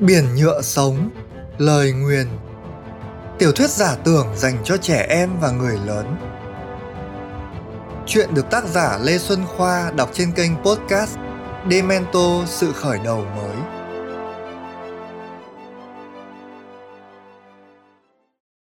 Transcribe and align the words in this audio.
Biển 0.00 0.24
nhựa 0.36 0.62
sống, 0.62 1.10
lời 1.58 1.92
nguyền. 1.92 2.26
Tiểu 3.38 3.52
thuyết 3.52 3.70
giả 3.70 3.96
tưởng 4.04 4.26
dành 4.36 4.56
cho 4.64 4.76
trẻ 4.76 5.06
em 5.08 5.30
và 5.40 5.50
người 5.50 5.78
lớn. 5.86 6.16
Chuyện 8.06 8.34
được 8.34 8.50
tác 8.50 8.64
giả 8.64 8.98
Lê 9.02 9.18
Xuân 9.18 9.44
Khoa 9.46 9.90
đọc 9.90 10.10
trên 10.12 10.32
kênh 10.32 10.56
podcast 10.56 11.16
Demento 11.70 12.44
Sự 12.46 12.72
Khởi 12.72 12.98
Đầu 13.04 13.24
Mới. 13.36 13.56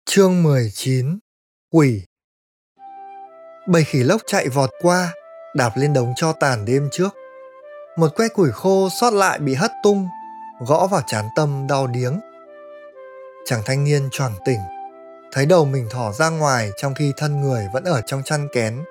Chương 0.05 0.43
19 0.43 1.19
Quỷ. 1.73 2.03
Bầy 3.69 3.85
khỉ 3.85 3.99
lốc 3.99 4.21
chạy 4.27 4.49
vọt 4.49 4.71
qua, 4.83 5.13
đạp 5.55 5.73
lên 5.77 5.93
đống 5.93 6.13
cho 6.17 6.33
tàn 6.33 6.65
đêm 6.65 6.89
trước. 6.93 7.15
Một 7.97 8.09
que 8.17 8.29
củi 8.29 8.51
khô 8.51 8.89
sót 9.01 9.13
lại 9.13 9.39
bị 9.39 9.55
hất 9.55 9.73
tung, 9.83 10.09
gõ 10.61 10.87
vào 10.87 11.03
chán 11.07 11.29
tâm 11.37 11.67
đau 11.67 11.87
điếng. 11.87 12.21
Chàng 13.47 13.63
thanh 13.67 13.85
niên 13.85 14.09
choàng 14.11 14.33
tỉnh, 14.45 14.61
thấy 15.33 15.47
đầu 15.47 15.65
mình 15.65 15.89
thỏ 15.91 16.13
ra 16.13 16.31
ngoài 16.31 16.71
trong 16.77 16.95
khi 16.95 17.13
thân 17.17 17.41
người 17.41 17.69
vẫn 17.73 17.85
ở 17.85 18.01
trong 18.01 18.23
chăn 18.23 18.49
kén. 18.53 18.85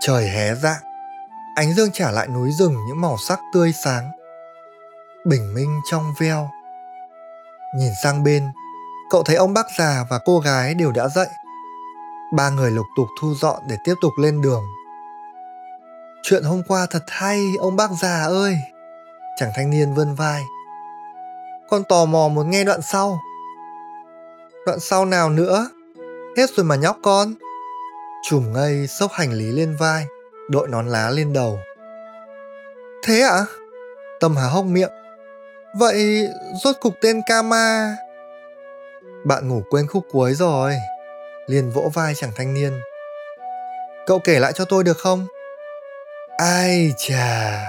Trời 0.00 0.28
hé 0.28 0.54
dạng, 0.54 0.82
ánh 1.54 1.74
dương 1.74 1.92
trả 1.92 2.10
lại 2.10 2.28
núi 2.28 2.52
rừng 2.52 2.76
những 2.88 3.00
màu 3.00 3.16
sắc 3.28 3.40
tươi 3.54 3.72
sáng. 3.84 4.10
Bình 5.24 5.54
minh 5.54 5.80
trong 5.90 6.14
veo. 6.20 6.50
Nhìn 7.76 7.92
sang 8.02 8.24
bên, 8.24 8.52
cậu 9.10 9.22
thấy 9.22 9.36
ông 9.36 9.54
bác 9.54 9.66
già 9.78 10.04
và 10.10 10.18
cô 10.24 10.38
gái 10.38 10.74
đều 10.74 10.92
đã 10.92 11.08
dậy. 11.08 11.28
Ba 12.36 12.50
người 12.50 12.70
lục 12.70 12.86
tục 12.96 13.06
thu 13.20 13.34
dọn 13.34 13.62
để 13.68 13.76
tiếp 13.84 13.94
tục 14.00 14.12
lên 14.18 14.42
đường. 14.42 14.62
Chuyện 16.22 16.42
hôm 16.44 16.62
qua 16.68 16.86
thật 16.90 17.02
hay, 17.08 17.46
ông 17.60 17.76
bác 17.76 17.90
già 17.90 18.22
ơi. 18.22 18.58
Chàng 19.40 19.50
thanh 19.56 19.70
niên 19.70 19.94
vươn 19.94 20.14
vai. 20.14 20.42
Con 21.68 21.84
tò 21.84 22.04
mò 22.04 22.28
muốn 22.28 22.50
nghe 22.50 22.64
đoạn 22.64 22.80
sau. 22.82 23.20
Đoạn 24.66 24.80
sau 24.80 25.04
nào 25.04 25.30
nữa? 25.30 25.68
Hết 26.36 26.50
rồi 26.56 26.64
mà 26.64 26.76
nhóc 26.76 26.96
con. 27.02 27.34
Chùm 28.28 28.52
ngây 28.52 28.86
xốc 28.86 29.12
hành 29.12 29.32
lý 29.32 29.44
lên 29.44 29.76
vai, 29.76 30.06
đội 30.48 30.68
nón 30.68 30.88
lá 30.88 31.10
lên 31.10 31.32
đầu. 31.32 31.58
Thế 33.04 33.20
ạ? 33.20 33.30
À? 33.30 33.44
Tâm 34.20 34.36
há 34.36 34.46
hốc 34.46 34.64
miệng. 34.64 34.92
Vậy 35.78 36.28
rốt 36.64 36.76
cục 36.80 36.94
tên 37.00 37.20
Kama... 37.26 37.96
Bạn 39.24 39.48
ngủ 39.48 39.62
quên 39.70 39.86
khúc 39.86 40.04
cuối 40.10 40.34
rồi. 40.34 40.74
Liền 41.46 41.70
vỗ 41.70 41.90
vai 41.94 42.14
chàng 42.14 42.30
thanh 42.36 42.54
niên. 42.54 42.80
Cậu 44.06 44.18
kể 44.24 44.38
lại 44.38 44.52
cho 44.52 44.64
tôi 44.64 44.84
được 44.84 44.98
không? 44.98 45.26
Ai 46.38 46.94
chà, 46.98 47.60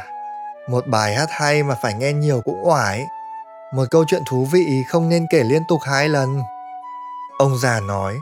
một 0.71 0.87
bài 0.87 1.15
hát 1.15 1.29
hay 1.31 1.63
mà 1.63 1.75
phải 1.81 1.93
nghe 1.93 2.13
nhiều 2.13 2.41
cũng 2.41 2.67
oải. 2.67 3.05
Một 3.73 3.85
câu 3.91 4.05
chuyện 4.07 4.21
thú 4.27 4.47
vị 4.51 4.83
không 4.89 5.09
nên 5.09 5.25
kể 5.31 5.43
liên 5.43 5.61
tục 5.69 5.79
hai 5.85 6.09
lần. 6.09 6.39
Ông 7.37 7.57
già 7.57 7.79
nói, 7.79 8.19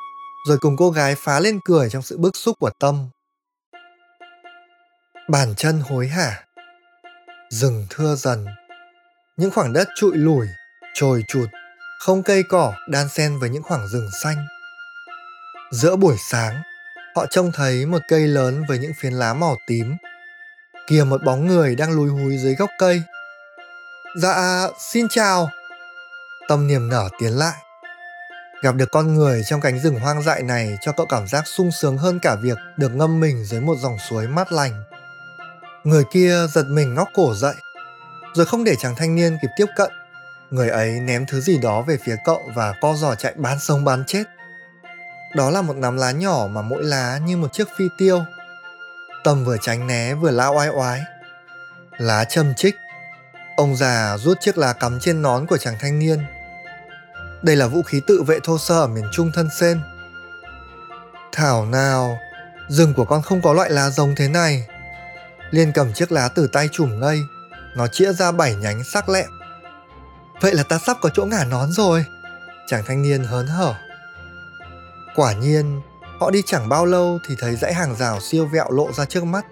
rồi 0.47 0.58
cùng 0.58 0.78
cô 0.78 0.89
gái 0.89 1.16
phá 1.17 1.39
lên 1.39 1.59
cười 1.66 1.89
trong 1.89 2.02
sự 2.02 2.17
bức 2.17 2.36
xúc 2.36 2.56
của 2.59 2.69
Tâm. 2.80 3.09
Bàn 5.28 5.53
chân 5.58 5.81
hối 5.89 6.08
hả. 6.08 6.44
Rừng 7.50 7.88
thưa 7.89 8.16
dần. 8.16 8.45
Những 9.38 9.52
khoảng 9.52 9.73
đất 9.73 9.88
trụi 9.95 10.17
lủi, 10.17 10.47
trồi 10.94 11.23
chụt, 11.28 11.50
không 12.00 12.23
cây 12.23 12.44
cỏ 12.50 12.73
đan 12.89 13.09
xen 13.09 13.39
với 13.39 13.50
những 13.50 13.63
khoảng 13.63 13.88
rừng 13.88 14.09
xanh. 14.23 14.45
Giữa 15.72 15.95
buổi 15.95 16.16
sáng, 16.30 16.61
họ 17.16 17.25
trông 17.30 17.52
thấy 17.52 17.86
một 17.86 18.00
cây 18.08 18.28
lớn 18.28 18.63
với 18.67 18.80
những 18.80 18.91
phiến 19.00 19.13
lá 19.13 19.34
màu 19.34 19.56
tím 19.67 19.95
kìa 20.89 21.03
một 21.03 21.23
bóng 21.23 21.47
người 21.47 21.75
đang 21.75 21.91
lùi 21.91 22.09
húi 22.09 22.37
dưới 22.37 22.55
gốc 22.55 22.69
cây. 22.77 23.01
Dạ, 24.15 24.67
xin 24.79 25.07
chào. 25.09 25.49
Tâm 26.47 26.67
niềm 26.67 26.89
nở 26.89 27.09
tiến 27.19 27.31
lại. 27.31 27.55
Gặp 28.61 28.75
được 28.75 28.91
con 28.91 29.16
người 29.16 29.44
trong 29.45 29.61
cánh 29.61 29.79
rừng 29.79 29.99
hoang 29.99 30.22
dại 30.22 30.44
này 30.44 30.78
cho 30.81 30.91
cậu 30.91 31.05
cảm 31.05 31.28
giác 31.28 31.47
sung 31.47 31.72
sướng 31.72 31.97
hơn 31.97 32.19
cả 32.19 32.35
việc 32.35 32.57
được 32.78 32.89
ngâm 32.95 33.19
mình 33.19 33.45
dưới 33.45 33.61
một 33.61 33.75
dòng 33.79 33.97
suối 34.09 34.28
mát 34.28 34.51
lành. 34.51 34.83
Người 35.83 36.03
kia 36.11 36.47
giật 36.47 36.66
mình 36.69 36.94
ngóc 36.94 37.07
cổ 37.13 37.33
dậy, 37.33 37.55
rồi 38.33 38.45
không 38.45 38.63
để 38.63 38.75
chàng 38.75 38.95
thanh 38.95 39.16
niên 39.16 39.38
kịp 39.41 39.49
tiếp 39.57 39.67
cận. 39.75 39.91
Người 40.49 40.69
ấy 40.69 40.99
ném 40.99 41.25
thứ 41.25 41.41
gì 41.41 41.57
đó 41.57 41.81
về 41.81 41.97
phía 42.03 42.16
cậu 42.25 42.41
và 42.55 42.73
co 42.81 42.94
giò 42.94 43.16
chạy 43.16 43.33
bán 43.38 43.59
sống 43.59 43.85
bán 43.85 44.03
chết. 44.07 44.23
Đó 45.35 45.49
là 45.49 45.61
một 45.61 45.75
nắm 45.75 45.97
lá 45.97 46.11
nhỏ 46.11 46.47
mà 46.51 46.61
mỗi 46.61 46.83
lá 46.83 47.19
như 47.25 47.38
một 47.38 47.53
chiếc 47.53 47.67
phi 47.78 47.85
tiêu 47.97 48.25
Tâm 49.24 49.46
vừa 49.46 49.57
tránh 49.62 49.88
né 49.88 50.13
vừa 50.13 50.31
la 50.31 50.47
oai 50.47 50.69
oái. 50.69 51.02
Lá 51.97 52.24
châm 52.24 52.53
chích. 52.56 52.75
Ông 53.57 53.75
già 53.75 54.18
rút 54.18 54.38
chiếc 54.41 54.57
lá 54.57 54.74
cắm 54.74 55.00
trên 55.00 55.22
nón 55.22 55.47
của 55.47 55.57
chàng 55.57 55.75
thanh 55.80 56.00
niên. 56.00 56.19
Đây 57.41 57.56
là 57.56 57.68
vũ 57.68 57.84
khí 57.84 58.02
tự 58.08 58.24
vệ 58.24 58.40
thô 58.44 58.58
sơ 58.58 58.79
ở 58.79 58.88
miền 58.88 59.06
Trung 59.12 59.31
thân 59.34 59.50
sen. 59.59 59.81
Thảo 61.31 61.66
nào, 61.66 62.18
rừng 62.68 62.94
của 62.94 63.06
con 63.06 63.22
không 63.22 63.41
có 63.41 63.53
loại 63.53 63.69
lá 63.69 63.90
giống 63.90 64.16
thế 64.16 64.28
này. 64.28 64.68
Liên 65.52 65.72
cầm 65.72 65.94
chiếc 65.94 66.12
lá 66.12 66.28
từ 66.28 66.47
tay 66.47 66.69
chùm 66.72 67.00
ngây, 67.00 67.22
nó 67.75 67.88
chĩa 67.88 68.13
ra 68.13 68.31
bảy 68.31 68.56
nhánh 68.56 68.84
sắc 68.84 69.09
lẹm. 69.09 69.29
Vậy 70.41 70.53
là 70.53 70.63
ta 70.63 70.79
sắp 70.85 70.97
có 71.02 71.09
chỗ 71.13 71.25
ngả 71.25 71.44
nón 71.44 71.72
rồi. 71.72 72.06
Chàng 72.68 72.84
thanh 72.88 73.02
niên 73.02 73.24
hớn 73.24 73.47
hở. 73.47 73.75
Quả 75.16 75.34
nhiên, 75.34 75.81
Họ 76.19 76.31
đi 76.31 76.41
chẳng 76.46 76.69
bao 76.69 76.85
lâu 76.85 77.19
thì 77.28 77.35
thấy 77.40 77.56
dãy 77.56 77.74
hàng 77.74 77.96
rào 77.96 78.19
siêu 78.19 78.46
vẹo 78.46 78.72
lộ 78.72 78.91
ra 78.91 79.06
trước 79.06 79.24
mắt. 79.24 79.46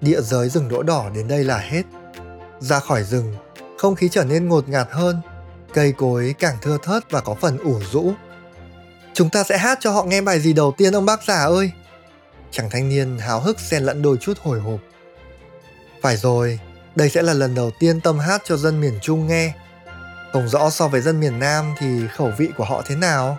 Địa 0.00 0.20
giới 0.20 0.48
rừng 0.48 0.68
đỗ 0.68 0.82
đỏ 0.82 1.10
đến 1.14 1.28
đây 1.28 1.44
là 1.44 1.58
hết. 1.58 1.82
Ra 2.60 2.80
khỏi 2.80 3.04
rừng, 3.04 3.34
không 3.78 3.94
khí 3.94 4.08
trở 4.08 4.24
nên 4.24 4.48
ngột 4.48 4.68
ngạt 4.68 4.88
hơn, 4.90 5.20
cây 5.74 5.92
cối 5.92 6.34
càng 6.38 6.56
thưa 6.62 6.78
thớt 6.82 7.10
và 7.10 7.20
có 7.20 7.34
phần 7.34 7.58
ủ 7.58 7.80
rũ. 7.92 8.12
Chúng 9.14 9.30
ta 9.30 9.44
sẽ 9.44 9.58
hát 9.58 9.78
cho 9.80 9.90
họ 9.90 10.04
nghe 10.04 10.20
bài 10.20 10.40
gì 10.40 10.52
đầu 10.52 10.74
tiên 10.76 10.92
ông 10.92 11.06
bác 11.06 11.24
già 11.24 11.44
ơi? 11.44 11.70
Chàng 12.50 12.70
thanh 12.70 12.88
niên 12.88 13.18
háo 13.18 13.40
hức 13.40 13.60
xen 13.60 13.82
lẫn 13.82 14.02
đôi 14.02 14.16
chút 14.20 14.38
hồi 14.42 14.60
hộp. 14.60 14.80
Phải 16.02 16.16
rồi, 16.16 16.58
đây 16.96 17.08
sẽ 17.08 17.22
là 17.22 17.32
lần 17.32 17.54
đầu 17.54 17.70
tiên 17.78 18.00
Tâm 18.00 18.18
hát 18.18 18.42
cho 18.44 18.56
dân 18.56 18.80
miền 18.80 18.98
Trung 19.02 19.26
nghe. 19.26 19.54
Không 20.32 20.48
rõ 20.48 20.70
so 20.70 20.88
với 20.88 21.00
dân 21.00 21.20
miền 21.20 21.38
Nam 21.38 21.74
thì 21.78 21.86
khẩu 22.16 22.32
vị 22.38 22.48
của 22.56 22.64
họ 22.64 22.82
thế 22.86 22.96
nào? 22.96 23.38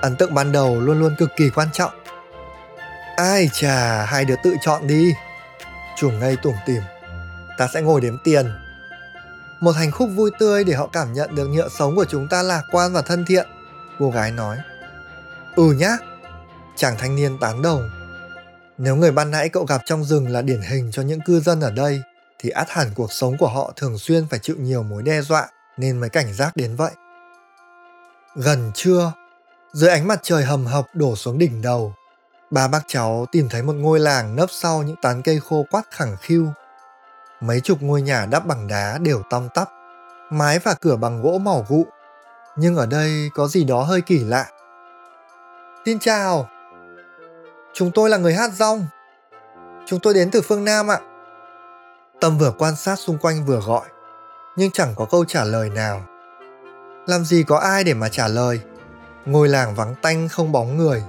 Ấn 0.00 0.16
tượng 0.16 0.34
ban 0.34 0.52
đầu 0.52 0.80
luôn 0.80 1.00
luôn 1.00 1.14
cực 1.18 1.30
kỳ 1.36 1.50
quan 1.50 1.68
trọng. 1.72 1.92
Ai 3.16 3.50
chà, 3.52 4.04
hai 4.04 4.24
đứa 4.24 4.36
tự 4.44 4.54
chọn 4.60 4.86
đi. 4.86 5.14
Chủ 5.96 6.10
ngây 6.10 6.36
tủm 6.36 6.54
tỉm 6.66 6.82
ta 7.58 7.68
sẽ 7.74 7.82
ngồi 7.82 8.00
đếm 8.00 8.18
tiền. 8.24 8.46
Một 9.60 9.72
hành 9.72 9.90
khúc 9.90 10.08
vui 10.14 10.30
tươi 10.38 10.64
để 10.64 10.74
họ 10.74 10.88
cảm 10.92 11.12
nhận 11.12 11.34
được 11.34 11.48
nhựa 11.48 11.68
sống 11.78 11.96
của 11.96 12.04
chúng 12.04 12.28
ta 12.28 12.42
lạc 12.42 12.62
quan 12.72 12.92
và 12.92 13.02
thân 13.02 13.24
thiện. 13.24 13.46
Cô 13.98 14.10
gái 14.10 14.32
nói 14.32 14.58
ừ 15.56 15.72
nhá. 15.72 15.96
Chàng 16.76 16.96
thanh 16.98 17.16
niên 17.16 17.38
tán 17.40 17.62
đồng, 17.62 17.90
nếu 18.78 18.96
người 18.96 19.12
ban 19.12 19.30
nãy 19.30 19.48
cậu 19.48 19.64
gặp 19.64 19.82
trong 19.84 20.04
rừng 20.04 20.28
là 20.28 20.42
điển 20.42 20.60
hình 20.60 20.90
cho 20.92 21.02
những 21.02 21.20
cư 21.20 21.40
dân 21.40 21.60
ở 21.60 21.70
đây, 21.70 22.02
thì 22.38 22.50
át 22.50 22.70
hẳn 22.70 22.86
cuộc 22.94 23.12
sống 23.12 23.36
của 23.38 23.48
họ 23.48 23.72
thường 23.76 23.98
xuyên 23.98 24.26
phải 24.30 24.38
chịu 24.38 24.56
nhiều 24.58 24.82
mối 24.82 25.02
đe 25.02 25.20
dọa 25.20 25.48
nên 25.76 26.00
mới 26.00 26.08
cảnh 26.08 26.34
giác 26.34 26.56
đến 26.56 26.76
vậy. 26.76 26.90
Gần 28.34 28.72
trưa 28.74 29.12
dưới 29.72 29.90
ánh 29.90 30.08
mặt 30.08 30.20
trời 30.22 30.44
hầm 30.44 30.66
hập 30.66 30.86
đổ 30.94 31.16
xuống 31.16 31.38
đỉnh 31.38 31.62
đầu, 31.62 31.94
ba 32.50 32.68
bác 32.68 32.80
cháu 32.86 33.26
tìm 33.32 33.48
thấy 33.48 33.62
một 33.62 33.72
ngôi 33.72 34.00
làng 34.00 34.36
nấp 34.36 34.50
sau 34.50 34.82
những 34.82 34.96
tán 35.02 35.22
cây 35.22 35.40
khô 35.48 35.66
quắt 35.70 35.84
khẳng 35.90 36.16
khiu. 36.20 36.48
Mấy 37.40 37.60
chục 37.60 37.78
ngôi 37.80 38.02
nhà 38.02 38.26
đắp 38.26 38.46
bằng 38.46 38.66
đá 38.66 38.98
đều 38.98 39.22
tăm 39.30 39.48
tắp, 39.54 39.68
mái 40.30 40.58
và 40.58 40.74
cửa 40.74 40.96
bằng 40.96 41.22
gỗ 41.22 41.38
màu 41.38 41.66
gụ. 41.68 41.86
Nhưng 42.56 42.76
ở 42.76 42.86
đây 42.86 43.30
có 43.34 43.48
gì 43.48 43.64
đó 43.64 43.82
hơi 43.82 44.00
kỳ 44.00 44.18
lạ. 44.18 44.46
Xin 45.84 45.98
chào, 45.98 46.48
chúng 47.74 47.90
tôi 47.90 48.10
là 48.10 48.16
người 48.16 48.34
hát 48.34 48.50
rong. 48.52 48.86
Chúng 49.86 50.00
tôi 50.00 50.14
đến 50.14 50.30
từ 50.30 50.42
phương 50.42 50.64
Nam 50.64 50.90
ạ. 50.90 51.00
Tâm 52.20 52.38
vừa 52.38 52.52
quan 52.58 52.76
sát 52.76 52.98
xung 52.98 53.18
quanh 53.18 53.46
vừa 53.46 53.60
gọi, 53.60 53.86
nhưng 54.56 54.70
chẳng 54.70 54.94
có 54.96 55.04
câu 55.10 55.24
trả 55.24 55.44
lời 55.44 55.70
nào. 55.70 56.02
Làm 57.06 57.24
gì 57.24 57.42
có 57.42 57.58
ai 57.58 57.84
để 57.84 57.94
mà 57.94 58.08
trả 58.08 58.28
lời? 58.28 58.60
Ngôi 59.26 59.48
làng 59.48 59.74
vắng 59.74 59.94
tanh 60.02 60.28
không 60.28 60.52
bóng 60.52 60.76
người. 60.76 61.02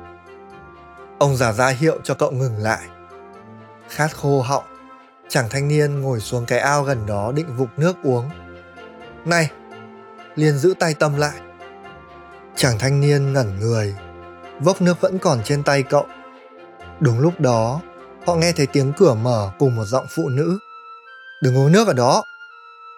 Ông 1.20 1.38
già 1.38 1.52
ra 1.54 1.68
hiệu 1.68 2.00
cho 2.04 2.14
cậu 2.14 2.32
ngừng 2.32 2.58
lại. 2.58 2.82
Khát 3.90 4.16
khô 4.16 4.42
họng, 4.42 4.64
chàng 5.30 5.50
thanh 5.50 5.68
niên 5.68 6.02
ngồi 6.02 6.20
xuống 6.20 6.46
cái 6.46 6.60
ao 6.60 6.84
gần 6.84 7.06
đó 7.06 7.32
định 7.32 7.56
vục 7.58 7.70
nước 7.78 7.96
uống. 8.04 8.30
Này, 9.26 9.52
liền 10.36 10.58
giữ 10.58 10.74
tay 10.80 10.94
tâm 10.94 11.18
lại. 11.18 11.40
Chàng 12.56 12.80
thanh 12.80 13.02
niên 13.02 13.34
ngẩn 13.34 13.60
người, 13.60 13.96
vốc 14.60 14.82
nước 14.82 15.02
vẫn 15.02 15.20
còn 15.20 15.44
trên 15.44 15.64
tay 15.64 15.84
cậu. 15.84 16.06
Đúng 17.00 17.20
lúc 17.20 17.40
đó, 17.40 17.82
họ 18.26 18.36
nghe 18.36 18.52
thấy 18.52 18.68
tiếng 18.68 18.94
cửa 18.94 19.14
mở 19.14 19.52
cùng 19.60 19.76
một 19.76 19.86
giọng 19.86 20.06
phụ 20.16 20.30
nữ. 20.30 20.60
Đừng 21.42 21.58
uống 21.58 21.72
nước 21.72 21.88
ở 21.88 21.94
đó. 21.94 22.24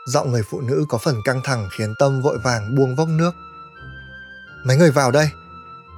Giọng 0.08 0.32
người 0.32 0.44
phụ 0.50 0.62
nữ 0.62 0.86
có 0.90 0.98
phần 0.98 1.16
căng 1.26 1.42
thẳng 1.44 1.70
khiến 1.72 1.94
tâm 2.00 2.22
vội 2.22 2.38
vàng 2.44 2.76
buông 2.76 2.96
vốc 2.96 3.08
nước. 3.08 3.32
Mấy 4.64 4.78
người 4.78 4.92
vào 4.92 5.12
đây, 5.12 5.30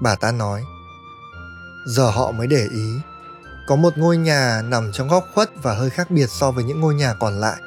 bà 0.02 0.16
ta 0.16 0.31
nói. 0.31 0.63
Giờ 1.86 2.10
họ 2.10 2.31
mới 2.31 2.48
để 2.48 2.68
ý, 2.72 3.00
có 3.68 3.75
một 3.75 3.98
ngôi 3.98 4.18
nhà 4.18 4.62
nằm 4.62 4.92
trong 4.92 5.08
góc 5.08 5.25
khuất 5.34 5.50
và 5.63 5.74
hơi 5.74 5.90
khác 5.90 6.12
biệt 6.12 6.28
so 6.30 6.52
với 6.52 6.63
những 6.63 6.81
ngôi 6.81 6.96
nhà 6.96 7.13
còn 7.19 7.40
lại. 7.40 7.62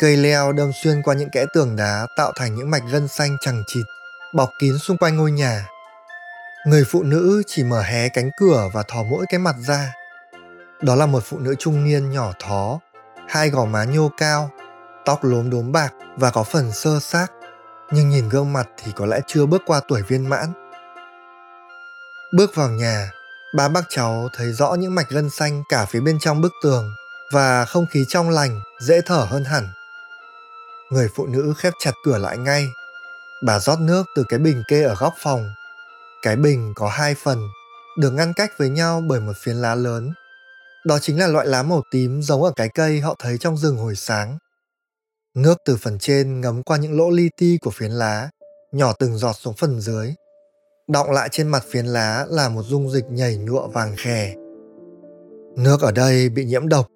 Cây 0.00 0.16
leo 0.16 0.52
đâm 0.52 0.70
xuyên 0.82 1.02
qua 1.02 1.14
những 1.14 1.30
kẽ 1.30 1.44
tường 1.54 1.76
đá 1.76 2.06
tạo 2.16 2.32
thành 2.36 2.54
những 2.54 2.70
mạch 2.70 2.82
gân 2.92 3.08
xanh 3.08 3.36
chằng 3.40 3.62
chịt, 3.66 3.82
bọc 4.34 4.50
kín 4.58 4.78
xung 4.78 4.96
quanh 4.96 5.16
ngôi 5.16 5.32
nhà. 5.32 5.66
Người 6.66 6.84
phụ 6.84 7.02
nữ 7.02 7.42
chỉ 7.46 7.64
mở 7.64 7.82
hé 7.82 8.08
cánh 8.08 8.30
cửa 8.36 8.68
và 8.72 8.82
thò 8.82 9.02
mỗi 9.02 9.26
cái 9.28 9.38
mặt 9.38 9.56
ra. 9.58 9.92
Đó 10.80 10.94
là 10.94 11.06
một 11.06 11.22
phụ 11.26 11.38
nữ 11.38 11.54
trung 11.58 11.84
niên 11.84 12.10
nhỏ 12.10 12.32
thó, 12.38 12.78
hai 13.28 13.50
gò 13.50 13.64
má 13.64 13.84
nhô 13.84 14.10
cao, 14.16 14.50
tóc 15.04 15.24
lốm 15.24 15.50
đốm 15.50 15.72
bạc 15.72 15.92
và 16.16 16.30
có 16.30 16.42
phần 16.42 16.72
sơ 16.72 17.00
xác, 17.00 17.26
nhưng 17.92 18.08
nhìn 18.08 18.28
gương 18.28 18.52
mặt 18.52 18.68
thì 18.76 18.92
có 18.96 19.06
lẽ 19.06 19.20
chưa 19.26 19.46
bước 19.46 19.62
qua 19.66 19.80
tuổi 19.88 20.02
viên 20.02 20.28
mãn. 20.28 20.52
Bước 22.32 22.54
vào 22.54 22.68
nhà, 22.68 23.10
ba 23.54 23.68
bác 23.68 23.84
cháu 23.88 24.28
thấy 24.36 24.52
rõ 24.52 24.74
những 24.74 24.94
mạch 24.94 25.10
gân 25.10 25.30
xanh 25.30 25.62
cả 25.68 25.86
phía 25.86 26.00
bên 26.00 26.18
trong 26.18 26.40
bức 26.40 26.52
tường 26.62 26.94
và 27.32 27.64
không 27.64 27.86
khí 27.90 28.04
trong 28.08 28.30
lành, 28.30 28.60
dễ 28.80 29.00
thở 29.06 29.26
hơn 29.30 29.44
hẳn. 29.44 29.68
Người 30.90 31.08
phụ 31.14 31.26
nữ 31.26 31.54
khép 31.56 31.72
chặt 31.78 31.92
cửa 32.04 32.18
lại 32.18 32.38
ngay. 32.38 32.68
Bà 33.42 33.58
rót 33.58 33.80
nước 33.80 34.06
từ 34.16 34.24
cái 34.28 34.38
bình 34.38 34.62
kê 34.68 34.82
ở 34.82 34.94
góc 34.94 35.14
phòng. 35.18 35.50
Cái 36.22 36.36
bình 36.36 36.72
có 36.76 36.88
hai 36.88 37.14
phần, 37.14 37.48
được 37.98 38.10
ngăn 38.10 38.32
cách 38.32 38.50
với 38.58 38.68
nhau 38.68 39.02
bởi 39.06 39.20
một 39.20 39.32
phiến 39.36 39.56
lá 39.56 39.74
lớn. 39.74 40.12
Đó 40.84 40.98
chính 40.98 41.18
là 41.18 41.26
loại 41.26 41.46
lá 41.46 41.62
màu 41.62 41.82
tím 41.90 42.22
giống 42.22 42.42
ở 42.42 42.52
cái 42.56 42.68
cây 42.68 43.00
họ 43.00 43.16
thấy 43.18 43.38
trong 43.38 43.56
rừng 43.56 43.76
hồi 43.76 43.96
sáng. 43.96 44.38
Nước 45.36 45.58
từ 45.64 45.76
phần 45.80 45.98
trên 45.98 46.40
ngấm 46.40 46.62
qua 46.62 46.76
những 46.76 46.98
lỗ 46.98 47.10
li 47.10 47.28
ti 47.36 47.58
của 47.58 47.70
phiến 47.70 47.90
lá, 47.90 48.30
nhỏ 48.72 48.92
từng 48.98 49.18
giọt 49.18 49.32
xuống 49.32 49.54
phần 49.54 49.80
dưới. 49.80 50.14
Đọng 50.88 51.10
lại 51.10 51.28
trên 51.32 51.48
mặt 51.48 51.62
phiến 51.70 51.86
lá 51.86 52.26
là 52.30 52.48
một 52.48 52.62
dung 52.62 52.90
dịch 52.90 53.04
nhảy 53.10 53.36
nhụa 53.36 53.68
vàng 53.68 53.94
khè. 53.98 54.34
Nước 55.56 55.80
ở 55.80 55.92
đây 55.92 56.28
bị 56.28 56.44
nhiễm 56.44 56.68
độc. 56.68 56.86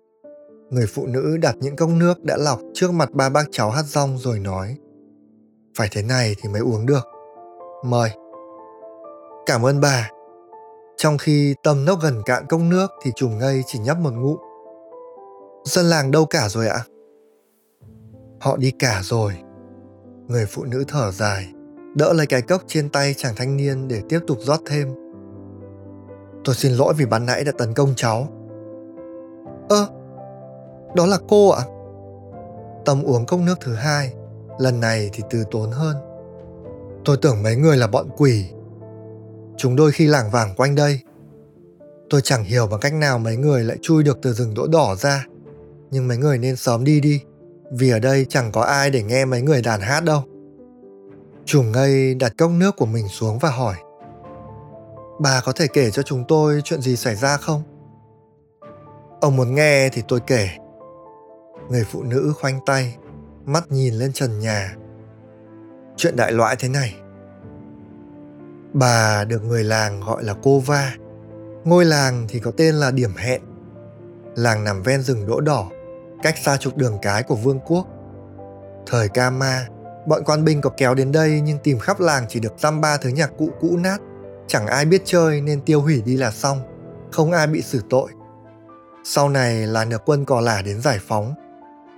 Người 0.70 0.86
phụ 0.86 1.06
nữ 1.06 1.36
đặt 1.36 1.56
những 1.60 1.76
cốc 1.76 1.88
nước 1.88 2.24
đã 2.24 2.36
lọc 2.36 2.60
trước 2.74 2.92
mặt 2.92 3.10
ba 3.12 3.28
bác 3.28 3.44
cháu 3.50 3.70
hát 3.70 3.84
rong 3.86 4.18
rồi 4.18 4.38
nói. 4.38 4.76
Phải 5.76 5.88
thế 5.92 6.02
này 6.02 6.36
thì 6.42 6.48
mới 6.48 6.60
uống 6.60 6.86
được. 6.86 7.06
Mời. 7.84 8.10
Cảm 9.46 9.66
ơn 9.66 9.80
bà. 9.80 10.10
Trong 10.96 11.18
khi 11.18 11.54
tâm 11.62 11.84
nốc 11.84 11.98
gần 12.02 12.22
cạn 12.26 12.46
cốc 12.48 12.60
nước 12.60 12.90
thì 13.02 13.10
trùng 13.16 13.38
ngây 13.38 13.62
chỉ 13.66 13.78
nhấp 13.78 13.98
một 13.98 14.12
ngụm. 14.12 14.36
Dân 15.64 15.84
làng 15.84 16.10
đâu 16.10 16.26
cả 16.26 16.48
rồi 16.48 16.68
ạ? 16.68 16.84
Họ 18.40 18.56
đi 18.56 18.70
cả 18.70 19.00
rồi. 19.04 19.32
Người 20.28 20.46
phụ 20.46 20.64
nữ 20.64 20.84
thở 20.88 21.10
dài, 21.10 21.52
đỡ 21.94 22.12
lấy 22.12 22.26
cái 22.26 22.42
cốc 22.42 22.62
trên 22.66 22.88
tay 22.88 23.14
chàng 23.14 23.34
thanh 23.36 23.56
niên 23.56 23.88
để 23.88 24.02
tiếp 24.08 24.20
tục 24.26 24.38
rót 24.40 24.60
thêm. 24.66 24.94
Tôi 26.44 26.54
xin 26.54 26.72
lỗi 26.72 26.94
vì 26.96 27.06
ban 27.06 27.26
nãy 27.26 27.44
đã 27.44 27.52
tấn 27.58 27.74
công 27.74 27.92
cháu. 27.96 28.28
Ơ, 29.68 29.88
đó 30.94 31.06
là 31.06 31.18
cô 31.28 31.48
ạ? 31.48 31.62
Tâm 32.84 33.02
uống 33.02 33.26
cốc 33.26 33.40
nước 33.40 33.58
thứ 33.60 33.74
hai, 33.74 34.14
lần 34.58 34.80
này 34.80 35.10
thì 35.12 35.22
từ 35.30 35.44
tốn 35.50 35.70
hơn. 35.70 35.96
Tôi 37.04 37.16
tưởng 37.22 37.42
mấy 37.42 37.56
người 37.56 37.76
là 37.76 37.86
bọn 37.86 38.08
quỷ. 38.16 38.44
Chúng 39.56 39.76
đôi 39.76 39.92
khi 39.92 40.06
lảng 40.06 40.30
vảng 40.30 40.54
quanh 40.56 40.74
đây. 40.74 41.00
Tôi 42.10 42.20
chẳng 42.20 42.44
hiểu 42.44 42.66
bằng 42.66 42.80
cách 42.80 42.94
nào 42.94 43.18
mấy 43.18 43.36
người 43.36 43.64
lại 43.64 43.76
chui 43.82 44.02
được 44.02 44.18
từ 44.22 44.32
rừng 44.32 44.54
đỗ 44.54 44.66
đỏ 44.66 44.94
ra. 44.94 45.26
Nhưng 45.90 46.08
mấy 46.08 46.16
người 46.16 46.38
nên 46.38 46.56
sớm 46.56 46.84
đi 46.84 47.00
đi 47.00 47.20
vì 47.70 47.90
ở 47.90 47.98
đây 47.98 48.26
chẳng 48.28 48.52
có 48.52 48.62
ai 48.62 48.90
để 48.90 49.02
nghe 49.02 49.24
mấy 49.24 49.42
người 49.42 49.62
đàn 49.62 49.80
hát 49.80 50.04
đâu. 50.04 50.22
Chủ 51.44 51.62
ngây 51.62 52.14
đặt 52.14 52.32
cốc 52.38 52.50
nước 52.50 52.76
của 52.76 52.86
mình 52.86 53.08
xuống 53.08 53.38
và 53.38 53.50
hỏi. 53.50 53.74
Bà 55.20 55.40
có 55.44 55.52
thể 55.52 55.66
kể 55.66 55.90
cho 55.90 56.02
chúng 56.02 56.24
tôi 56.28 56.60
chuyện 56.64 56.80
gì 56.80 56.96
xảy 56.96 57.16
ra 57.16 57.36
không? 57.36 57.62
Ông 59.20 59.36
muốn 59.36 59.54
nghe 59.54 59.88
thì 59.88 60.02
tôi 60.08 60.20
kể. 60.26 60.48
Người 61.70 61.84
phụ 61.84 62.02
nữ 62.02 62.32
khoanh 62.40 62.60
tay, 62.66 62.96
mắt 63.44 63.64
nhìn 63.70 63.94
lên 63.94 64.12
trần 64.12 64.38
nhà. 64.38 64.76
Chuyện 65.96 66.16
đại 66.16 66.32
loại 66.32 66.56
thế 66.58 66.68
này. 66.68 66.94
Bà 68.72 69.24
được 69.24 69.44
người 69.44 69.64
làng 69.64 70.00
gọi 70.00 70.24
là 70.24 70.34
cô 70.42 70.60
Va. 70.60 70.92
Ngôi 71.64 71.84
làng 71.84 72.26
thì 72.28 72.40
có 72.40 72.50
tên 72.56 72.74
là 72.74 72.90
Điểm 72.90 73.16
Hẹn. 73.16 73.42
Làng 74.34 74.64
nằm 74.64 74.82
ven 74.82 75.02
rừng 75.02 75.26
đỗ 75.26 75.40
đỏ, 75.40 75.70
cách 76.26 76.38
xa 76.38 76.56
trục 76.56 76.76
đường 76.76 76.98
cái 77.02 77.22
của 77.22 77.34
vương 77.34 77.60
quốc. 77.60 77.86
Thời 78.86 79.08
ca 79.08 79.30
ma, 79.30 79.66
bọn 80.06 80.22
quan 80.24 80.44
binh 80.44 80.60
có 80.60 80.70
kéo 80.76 80.94
đến 80.94 81.12
đây 81.12 81.40
nhưng 81.44 81.58
tìm 81.58 81.78
khắp 81.78 82.00
làng 82.00 82.26
chỉ 82.28 82.40
được 82.40 82.54
dăm 82.58 82.80
ba 82.80 82.96
thứ 82.96 83.08
nhạc 83.08 83.30
cụ 83.38 83.50
cũ 83.60 83.76
nát. 83.76 83.98
Chẳng 84.46 84.66
ai 84.66 84.84
biết 84.84 85.02
chơi 85.04 85.40
nên 85.40 85.60
tiêu 85.60 85.80
hủy 85.80 86.02
đi 86.06 86.16
là 86.16 86.30
xong, 86.30 86.60
không 87.12 87.32
ai 87.32 87.46
bị 87.46 87.62
xử 87.62 87.82
tội. 87.90 88.10
Sau 89.04 89.28
này 89.28 89.66
là 89.66 89.84
được 89.84 90.02
quân 90.06 90.24
cò 90.24 90.40
lả 90.40 90.62
đến 90.62 90.80
giải 90.80 90.98
phóng. 91.08 91.34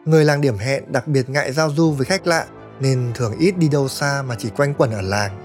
Người 0.05 0.25
làng 0.25 0.41
điểm 0.41 0.59
hẹn 0.59 0.93
đặc 0.93 1.09
biệt 1.09 1.31
ngại 1.31 1.53
giao 1.53 1.71
du 1.71 1.91
với 1.91 2.07
khách 2.07 2.27
lạ 2.27 2.47
nên 2.81 3.13
thường 3.15 3.39
ít 3.39 3.59
đi 3.59 3.69
đâu 3.69 3.89
xa 3.89 4.23
mà 4.23 4.35
chỉ 4.39 4.51
quanh 4.57 4.75
quẩn 4.75 4.91
ở 4.91 5.01
làng. 5.01 5.41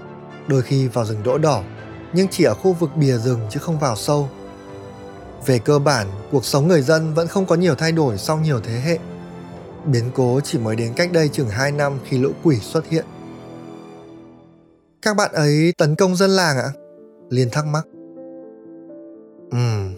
Đôi 0.48 0.62
khi 0.62 0.88
vào 0.88 1.04
rừng 1.04 1.22
đỗ 1.22 1.38
đỏ, 1.38 1.62
nhưng 2.12 2.28
chỉ 2.30 2.44
ở 2.44 2.54
khu 2.54 2.72
vực 2.72 2.90
bìa 2.96 3.18
rừng 3.18 3.40
chứ 3.50 3.60
không 3.60 3.78
vào 3.78 3.96
sâu 3.96 4.28
về 5.46 5.58
cơ 5.58 5.78
bản, 5.78 6.06
cuộc 6.30 6.44
sống 6.44 6.68
người 6.68 6.82
dân 6.82 7.14
vẫn 7.14 7.28
không 7.28 7.46
có 7.46 7.54
nhiều 7.56 7.74
thay 7.74 7.92
đổi 7.92 8.18
sau 8.18 8.38
nhiều 8.38 8.60
thế 8.60 8.80
hệ. 8.80 8.98
Biến 9.86 10.10
cố 10.14 10.40
chỉ 10.44 10.58
mới 10.58 10.76
đến 10.76 10.92
cách 10.96 11.12
đây 11.12 11.28
chừng 11.28 11.48
2 11.48 11.72
năm 11.72 11.98
khi 12.04 12.18
lũ 12.18 12.30
quỷ 12.42 12.56
xuất 12.56 12.88
hiện. 12.88 13.04
Các 15.02 15.16
bạn 15.16 15.32
ấy 15.32 15.74
tấn 15.78 15.94
công 15.96 16.16
dân 16.16 16.30
làng 16.30 16.56
ạ? 16.58 16.70
Liên 17.30 17.50
thắc 17.50 17.66
mắc. 17.66 17.86
Ừm, 19.50 19.94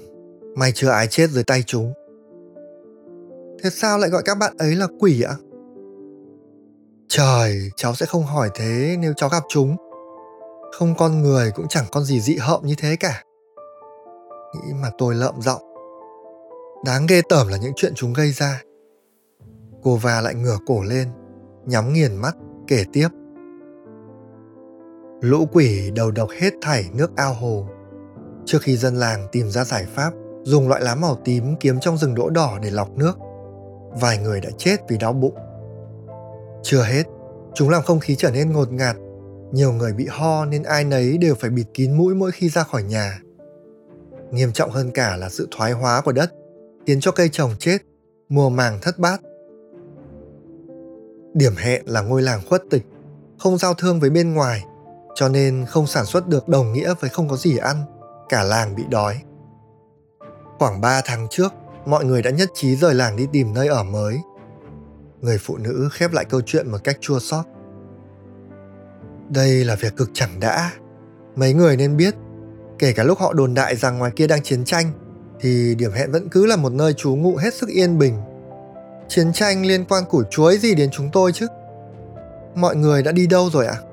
may 0.56 0.72
chưa 0.74 0.88
ai 0.88 1.06
chết 1.06 1.30
dưới 1.30 1.44
tay 1.44 1.62
chúng. 1.66 1.92
Thế 3.62 3.70
sao 3.70 3.98
lại 3.98 4.10
gọi 4.10 4.22
các 4.24 4.38
bạn 4.38 4.56
ấy 4.58 4.76
là 4.76 4.86
quỷ 4.98 5.22
ạ? 5.22 5.34
Trời, 7.08 7.70
cháu 7.76 7.94
sẽ 7.94 8.06
không 8.06 8.24
hỏi 8.24 8.50
thế 8.54 8.96
nếu 9.00 9.12
cháu 9.16 9.28
gặp 9.28 9.42
chúng. 9.48 9.76
Không 10.78 10.94
con 10.98 11.22
người 11.22 11.50
cũng 11.54 11.68
chẳng 11.68 11.84
con 11.92 12.04
gì 12.04 12.20
dị 12.20 12.36
hợm 12.36 12.66
như 12.66 12.74
thế 12.78 12.96
cả 12.96 13.22
nghĩ 14.56 14.72
mà 14.82 14.90
tôi 14.98 15.14
lợm 15.14 15.42
giọng. 15.42 15.62
Đáng 16.84 17.06
ghê 17.08 17.22
tởm 17.28 17.48
là 17.48 17.56
những 17.56 17.72
chuyện 17.76 17.92
chúng 17.94 18.12
gây 18.12 18.32
ra. 18.32 18.62
Cô 19.82 19.96
va 19.96 20.20
lại 20.20 20.34
ngửa 20.34 20.58
cổ 20.66 20.82
lên, 20.82 21.08
nhắm 21.66 21.92
nghiền 21.92 22.16
mắt, 22.16 22.36
kể 22.66 22.84
tiếp. 22.92 23.08
Lũ 25.20 25.46
quỷ 25.52 25.90
đầu 25.90 26.10
độc 26.10 26.28
hết 26.40 26.54
thảy 26.62 26.90
nước 26.94 27.16
ao 27.16 27.34
hồ. 27.34 27.66
Trước 28.44 28.58
khi 28.62 28.76
dân 28.76 28.96
làng 28.96 29.26
tìm 29.32 29.50
ra 29.50 29.64
giải 29.64 29.86
pháp, 29.94 30.12
dùng 30.42 30.68
loại 30.68 30.82
lá 30.82 30.94
màu 30.94 31.16
tím 31.24 31.56
kiếm 31.60 31.80
trong 31.80 31.98
rừng 31.98 32.14
đỗ 32.14 32.30
đỏ 32.30 32.58
để 32.62 32.70
lọc 32.70 32.90
nước. 32.90 33.18
Vài 34.00 34.18
người 34.18 34.40
đã 34.40 34.50
chết 34.58 34.76
vì 34.88 34.98
đau 34.98 35.12
bụng. 35.12 35.34
Chưa 36.62 36.82
hết, 36.82 37.02
chúng 37.54 37.68
làm 37.68 37.82
không 37.82 38.00
khí 38.00 38.16
trở 38.16 38.30
nên 38.30 38.52
ngột 38.52 38.72
ngạt. 38.72 38.96
Nhiều 39.52 39.72
người 39.72 39.92
bị 39.92 40.06
ho 40.10 40.44
nên 40.44 40.62
ai 40.62 40.84
nấy 40.84 41.18
đều 41.18 41.34
phải 41.34 41.50
bịt 41.50 41.66
kín 41.74 41.92
mũi 41.96 42.14
mỗi 42.14 42.32
khi 42.32 42.48
ra 42.48 42.62
khỏi 42.62 42.82
nhà. 42.82 43.18
Nghiêm 44.30 44.52
trọng 44.52 44.70
hơn 44.70 44.90
cả 44.90 45.16
là 45.16 45.28
sự 45.28 45.48
thoái 45.50 45.72
hóa 45.72 46.00
của 46.00 46.12
đất, 46.12 46.32
khiến 46.86 47.00
cho 47.00 47.12
cây 47.12 47.28
trồng 47.28 47.50
chết, 47.58 47.78
mùa 48.28 48.50
màng 48.50 48.78
thất 48.82 48.98
bát. 48.98 49.20
Điểm 51.34 51.52
hẹn 51.56 51.82
là 51.86 52.00
ngôi 52.00 52.22
làng 52.22 52.40
khuất 52.48 52.62
tịch, 52.70 52.82
không 53.38 53.58
giao 53.58 53.74
thương 53.74 54.00
với 54.00 54.10
bên 54.10 54.34
ngoài, 54.34 54.64
cho 55.14 55.28
nên 55.28 55.64
không 55.68 55.86
sản 55.86 56.04
xuất 56.04 56.28
được 56.28 56.48
đồng 56.48 56.72
nghĩa 56.72 56.94
với 57.00 57.10
không 57.10 57.28
có 57.28 57.36
gì 57.36 57.56
ăn, 57.56 57.82
cả 58.28 58.42
làng 58.42 58.76
bị 58.76 58.82
đói. 58.90 59.22
Khoảng 60.58 60.80
3 60.80 61.00
tháng 61.04 61.26
trước, 61.30 61.52
mọi 61.86 62.04
người 62.04 62.22
đã 62.22 62.30
nhất 62.30 62.48
trí 62.54 62.76
rời 62.76 62.94
làng 62.94 63.16
đi 63.16 63.26
tìm 63.32 63.54
nơi 63.54 63.68
ở 63.68 63.84
mới. 63.84 64.20
Người 65.20 65.38
phụ 65.38 65.56
nữ 65.56 65.88
khép 65.92 66.12
lại 66.12 66.24
câu 66.24 66.40
chuyện 66.46 66.70
một 66.70 66.78
cách 66.84 66.96
chua 67.00 67.18
xót. 67.18 67.44
Đây 69.28 69.64
là 69.64 69.74
việc 69.74 69.96
cực 69.96 70.10
chẳng 70.12 70.40
đã. 70.40 70.72
Mấy 71.36 71.52
người 71.54 71.76
nên 71.76 71.96
biết 71.96 72.14
Kể 72.78 72.92
cả 72.92 73.02
lúc 73.02 73.18
họ 73.18 73.32
đồn 73.32 73.54
đại 73.54 73.76
rằng 73.76 73.98
ngoài 73.98 74.10
kia 74.16 74.26
đang 74.26 74.42
chiến 74.42 74.64
tranh, 74.64 74.92
thì 75.40 75.74
điểm 75.74 75.92
hẹn 75.92 76.12
vẫn 76.12 76.28
cứ 76.28 76.46
là 76.46 76.56
một 76.56 76.72
nơi 76.72 76.92
trú 76.92 77.16
ngụ 77.16 77.36
hết 77.36 77.54
sức 77.54 77.68
yên 77.68 77.98
bình. 77.98 78.20
Chiến 79.08 79.32
tranh 79.32 79.66
liên 79.66 79.84
quan 79.84 80.04
củ 80.04 80.22
chuối 80.30 80.58
gì 80.58 80.74
đến 80.74 80.90
chúng 80.92 81.10
tôi 81.12 81.32
chứ? 81.32 81.46
Mọi 82.54 82.76
người 82.76 83.02
đã 83.02 83.12
đi 83.12 83.26
đâu 83.26 83.50
rồi 83.52 83.66
ạ? 83.66 83.76
À? 83.76 83.84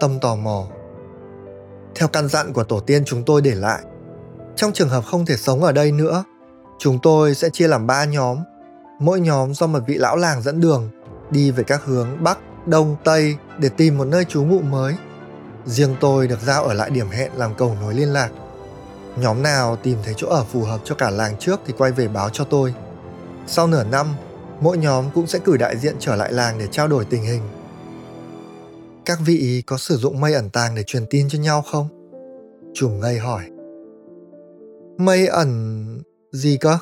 Tâm 0.00 0.20
tò 0.20 0.36
mò. 0.36 0.66
Theo 1.94 2.08
căn 2.08 2.28
dặn 2.28 2.52
của 2.52 2.64
tổ 2.64 2.80
tiên 2.80 3.04
chúng 3.04 3.24
tôi 3.24 3.42
để 3.42 3.54
lại, 3.54 3.80
trong 4.56 4.72
trường 4.72 4.88
hợp 4.88 5.04
không 5.04 5.26
thể 5.26 5.36
sống 5.36 5.62
ở 5.62 5.72
đây 5.72 5.92
nữa, 5.92 6.24
chúng 6.78 6.98
tôi 7.02 7.34
sẽ 7.34 7.48
chia 7.52 7.68
làm 7.68 7.86
ba 7.86 8.04
nhóm. 8.04 8.38
Mỗi 9.00 9.20
nhóm 9.20 9.54
do 9.54 9.66
một 9.66 9.80
vị 9.86 9.94
lão 9.94 10.16
làng 10.16 10.42
dẫn 10.42 10.60
đường, 10.60 10.90
đi 11.30 11.50
về 11.50 11.64
các 11.64 11.84
hướng 11.84 12.24
Bắc, 12.24 12.38
Đông, 12.66 12.96
Tây 13.04 13.36
để 13.58 13.68
tìm 13.68 13.98
một 13.98 14.04
nơi 14.04 14.24
trú 14.24 14.44
ngụ 14.44 14.60
mới– 14.60 14.94
Riêng 15.66 15.96
tôi 16.00 16.26
được 16.26 16.40
giao 16.40 16.64
ở 16.64 16.74
lại 16.74 16.90
điểm 16.90 17.08
hẹn 17.10 17.30
làm 17.36 17.54
cầu 17.54 17.76
nối 17.80 17.94
liên 17.94 18.12
lạc. 18.12 18.30
Nhóm 19.16 19.42
nào 19.42 19.76
tìm 19.76 19.98
thấy 20.04 20.14
chỗ 20.16 20.28
ở 20.28 20.44
phù 20.44 20.62
hợp 20.62 20.80
cho 20.84 20.94
cả 20.94 21.10
làng 21.10 21.36
trước 21.38 21.60
thì 21.66 21.74
quay 21.78 21.92
về 21.92 22.08
báo 22.08 22.30
cho 22.30 22.44
tôi. 22.44 22.74
Sau 23.46 23.66
nửa 23.66 23.84
năm, 23.84 24.06
mỗi 24.60 24.78
nhóm 24.78 25.04
cũng 25.14 25.26
sẽ 25.26 25.38
cử 25.38 25.56
đại 25.56 25.76
diện 25.76 25.96
trở 25.98 26.16
lại 26.16 26.32
làng 26.32 26.58
để 26.58 26.66
trao 26.70 26.88
đổi 26.88 27.04
tình 27.04 27.22
hình. 27.22 27.42
Các 29.04 29.18
vị 29.24 29.62
có 29.66 29.76
sử 29.76 29.96
dụng 29.96 30.20
mây 30.20 30.34
ẩn 30.34 30.50
tàng 30.50 30.74
để 30.74 30.82
truyền 30.86 31.06
tin 31.10 31.28
cho 31.28 31.38
nhau 31.38 31.62
không? 31.62 31.88
Chùm 32.74 33.00
ngây 33.00 33.18
hỏi. 33.18 33.42
Mây 34.98 35.26
ẩn... 35.26 36.02
gì 36.32 36.58
cơ? 36.60 36.78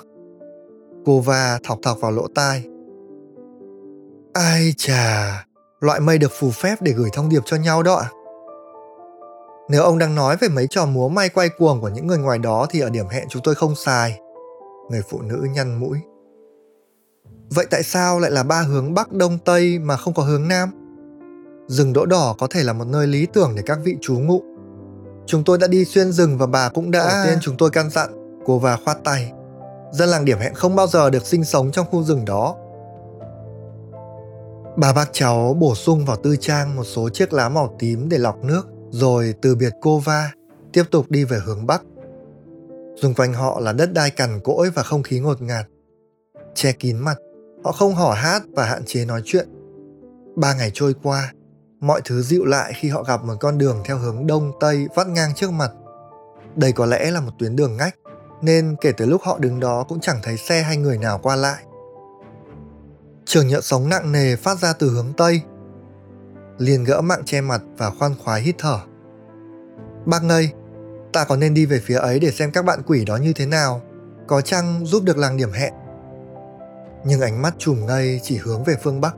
Cô 1.05 1.21
va 1.21 1.59
thọc 1.65 1.79
thọc 1.83 2.01
vào 2.01 2.11
lỗ 2.11 2.27
tai. 2.35 2.65
Ai 4.33 4.75
chà, 4.77 5.47
loại 5.81 6.01
mây 6.01 6.19
được 6.19 6.33
phù 6.39 6.51
phép 6.51 6.83
để 6.83 6.93
gửi 6.93 7.11
thông 7.13 7.29
điệp 7.29 7.43
cho 7.47 7.57
nhau 7.57 7.83
đó 7.83 7.95
ạ. 7.95 8.09
Nếu 9.69 9.83
ông 9.83 9.99
đang 9.99 10.15
nói 10.15 10.37
về 10.37 10.49
mấy 10.49 10.67
trò 10.71 10.87
múa 10.87 11.09
may 11.09 11.29
quay 11.29 11.49
cuồng 11.49 11.81
của 11.81 11.89
những 11.89 12.07
người 12.07 12.19
ngoài 12.19 12.39
đó 12.39 12.67
thì 12.71 12.81
ở 12.81 12.91
điểm 12.91 13.09
hẹn 13.09 13.29
chúng 13.29 13.43
tôi 13.43 13.55
không 13.55 13.75
sai. 13.75 14.19
Người 14.91 15.03
phụ 15.09 15.23
nữ 15.23 15.47
nhăn 15.55 15.81
mũi. 15.81 15.99
Vậy 17.51 17.67
tại 17.71 17.83
sao 17.83 18.21
lại 18.21 18.31
là 18.31 18.43
ba 18.43 18.63
hướng 18.63 18.95
Bắc, 18.95 19.13
Đông, 19.13 19.39
Tây 19.45 19.79
mà 19.79 19.97
không 19.97 20.15
có 20.15 20.23
hướng 20.23 20.49
Nam? 20.49 20.71
Rừng 21.67 21.93
đỗ 21.93 22.07
đỏ 22.07 22.35
có 22.39 22.47
thể 22.51 22.65
là 22.65 22.73
một 22.73 22.87
nơi 22.87 23.07
lý 23.07 23.27
tưởng 23.27 23.53
để 23.57 23.63
các 23.67 23.79
vị 23.85 23.97
trú 24.01 24.19
ngụ. 24.19 24.43
Chúng 25.27 25.45
tôi 25.45 25.59
đã 25.59 25.67
đi 25.67 25.85
xuyên 25.85 26.13
rừng 26.13 26.39
và 26.39 26.47
bà 26.47 26.69
cũng 26.69 26.91
đã... 26.91 27.09
Đầu 27.09 27.25
tiên 27.25 27.39
chúng 27.41 27.57
tôi 27.57 27.71
căn 27.71 27.91
dặn, 27.91 28.41
cô 28.45 28.59
và 28.59 28.79
khoát 28.85 29.05
tay. 29.05 29.33
Dân 29.93 30.09
làng 30.09 30.25
điểm 30.25 30.39
hẹn 30.39 30.55
không 30.55 30.77
bao 30.77 30.87
giờ 30.87 31.11
được 31.11 31.27
sinh 31.27 31.45
sống 31.45 31.71
trong 31.73 31.87
khu 31.91 32.03
rừng 32.03 32.25
đó. 32.25 32.57
Bà 34.77 34.93
bác 34.93 35.09
cháu 35.13 35.55
bổ 35.55 35.75
sung 35.75 36.05
vào 36.05 36.17
tư 36.17 36.37
trang 36.37 36.77
một 36.77 36.85
số 36.85 37.09
chiếc 37.09 37.33
lá 37.33 37.49
màu 37.49 37.75
tím 37.79 38.09
để 38.09 38.19
lọc 38.19 38.45
nước, 38.45 38.69
rồi 38.91 39.35
từ 39.43 39.55
biệt 39.55 39.73
cô 39.81 39.99
va, 39.99 40.33
tiếp 40.73 40.85
tục 40.91 41.11
đi 41.11 41.25
về 41.25 41.39
hướng 41.45 41.67
Bắc. 41.67 41.83
Xung 43.03 43.15
quanh 43.15 43.35
họ 43.35 43.61
là 43.61 43.73
đất 43.73 43.93
đai 43.93 44.11
cằn 44.11 44.41
cỗi 44.45 44.71
và 44.71 44.83
không 44.83 45.03
khí 45.03 45.21
ngột 45.21 45.43
ngạt. 45.43 45.67
Che 46.55 46.73
kín 46.73 46.99
mặt, 46.99 47.17
họ 47.65 47.73
không 47.73 47.95
hò 47.95 48.13
hát 48.13 48.43
và 48.57 48.65
hạn 48.65 48.83
chế 48.87 49.05
nói 49.05 49.23
chuyện. 49.25 49.49
Ba 50.37 50.55
ngày 50.55 50.71
trôi 50.75 50.95
qua, 51.03 51.33
mọi 51.81 52.01
thứ 52.05 52.23
dịu 52.23 52.45
lại 52.45 52.73
khi 52.77 52.89
họ 52.89 53.03
gặp 53.03 53.25
một 53.25 53.35
con 53.41 53.59
đường 53.59 53.77
theo 53.85 53.99
hướng 53.99 54.27
đông 54.27 54.53
tây 54.61 54.87
vắt 54.95 55.07
ngang 55.07 55.35
trước 55.35 55.53
mặt. 55.53 55.71
Đây 56.57 56.73
có 56.73 56.87
lẽ 56.87 57.11
là 57.11 57.21
một 57.21 57.33
tuyến 57.39 57.57
đường 57.57 57.77
ngách, 57.77 57.95
nên 58.43 58.77
kể 58.81 58.93
từ 58.93 59.07
lúc 59.07 59.23
họ 59.23 59.39
đứng 59.39 59.61
đó 59.61 59.85
cũng 59.89 60.01
chẳng 60.01 60.21
thấy 60.23 60.37
xe 60.37 60.63
hay 60.63 60.77
người 60.77 60.99
nào 60.99 61.19
qua 61.23 61.37
lại. 61.37 61.65
Trường 63.25 63.49
nhựa 63.49 63.61
sống 63.61 63.89
nặng 63.89 64.13
nề 64.13 64.37
phát 64.37 64.59
ra 64.59 64.73
từ 64.73 64.91
hướng 64.91 65.13
tây. 65.17 65.43
Liền 66.59 66.85
gỡ 66.85 67.01
mạng 67.01 67.23
che 67.25 67.41
mặt 67.41 67.63
và 67.77 67.91
khoan 67.91 68.15
khoái 68.25 68.41
hít 68.41 68.55
thở. 68.59 68.79
Bác 70.07 70.25
ngây, 70.25 70.51
ta 71.13 71.25
có 71.25 71.37
nên 71.37 71.55
đi 71.55 71.67
về 71.67 71.81
phía 71.85 71.97
ấy 71.97 72.19
để 72.19 72.31
xem 72.31 72.53
các 72.53 72.65
bạn 72.65 72.83
quỷ 72.87 73.05
đó 73.05 73.17
như 73.17 73.33
thế 73.33 73.47
nào, 73.47 73.83
có 74.27 74.41
chăng 74.41 74.87
giúp 74.87 75.03
được 75.03 75.19
làng 75.19 75.37
điểm 75.37 75.53
hẹn. 75.53 75.73
Nhưng 77.05 77.21
ánh 77.21 77.43
mắt 77.43 77.55
trùm 77.59 77.87
ngây 77.87 78.21
chỉ 78.23 78.37
hướng 78.37 78.65
về 78.65 78.77
phương 78.83 79.01
Bắc. 79.01 79.15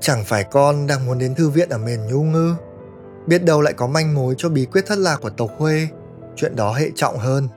Chẳng 0.00 0.24
phải 0.24 0.44
con 0.44 0.86
đang 0.86 1.06
muốn 1.06 1.18
đến 1.18 1.34
thư 1.34 1.50
viện 1.50 1.68
ở 1.68 1.78
miền 1.78 2.06
Nhu 2.06 2.22
Ngư? 2.22 2.54
Biết 3.26 3.44
đâu 3.44 3.60
lại 3.60 3.72
có 3.72 3.86
manh 3.86 4.14
mối 4.14 4.34
cho 4.38 4.48
bí 4.48 4.64
quyết 4.64 4.86
thất 4.86 4.98
lạc 4.98 5.16
của 5.22 5.30
tộc 5.30 5.50
Huê, 5.58 5.88
chuyện 6.36 6.56
đó 6.56 6.72
hệ 6.72 6.90
trọng 6.94 7.18
hơn. 7.18 7.48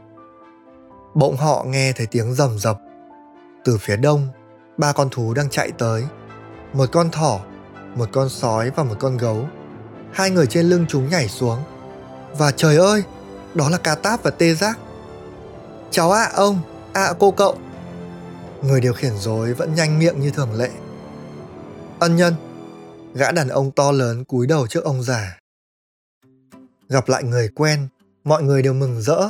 Bỗng 1.16 1.38
họ 1.38 1.64
nghe 1.68 1.94
thấy 1.96 2.08
tiếng 2.12 2.34
rầm 2.34 2.60
rập. 2.60 2.78
Từ 3.66 3.78
phía 3.78 3.98
đông, 3.98 4.28
ba 4.78 4.94
con 4.94 5.10
thú 5.12 5.34
đang 5.34 5.50
chạy 5.50 5.72
tới. 5.78 6.04
Một 6.74 6.90
con 6.92 7.10
thỏ, 7.12 7.40
một 7.96 8.10
con 8.12 8.30
sói 8.30 8.72
và 8.76 8.84
một 8.84 8.96
con 9.00 9.18
gấu. 9.18 9.50
Hai 10.12 10.30
người 10.30 10.48
trên 10.48 10.66
lưng 10.66 10.86
chúng 10.90 11.10
nhảy 11.10 11.30
xuống. 11.30 11.60
Và 12.38 12.52
trời 12.52 12.78
ơi, 12.78 13.04
đó 13.54 13.70
là 13.70 13.78
ca 13.78 13.96
táp 13.96 14.24
và 14.24 14.32
tê 14.32 14.54
giác. 14.54 14.80
Cháu 15.92 16.12
ạ 16.12 16.24
à, 16.24 16.32
ông, 16.36 16.60
ạ 16.94 17.04
à, 17.04 17.14
cô 17.20 17.32
cậu. 17.32 17.58
Người 18.62 18.82
điều 18.82 18.94
khiển 18.94 19.18
dối 19.18 19.54
vẫn 19.54 19.76
nhanh 19.76 20.00
miệng 20.00 20.20
như 20.20 20.32
thường 20.32 20.54
lệ. 20.54 20.70
Ân 22.00 22.16
nhân, 22.16 22.34
gã 23.14 23.32
đàn 23.32 23.50
ông 23.50 23.72
to 23.72 23.92
lớn 23.92 24.24
cúi 24.24 24.48
đầu 24.48 24.68
trước 24.68 24.84
ông 24.84 25.04
già. 25.04 25.38
Gặp 26.90 27.10
lại 27.10 27.24
người 27.24 27.50
quen, 27.56 27.88
mọi 28.24 28.44
người 28.44 28.62
đều 28.62 28.74
mừng 28.74 29.02
rỡ. 29.02 29.30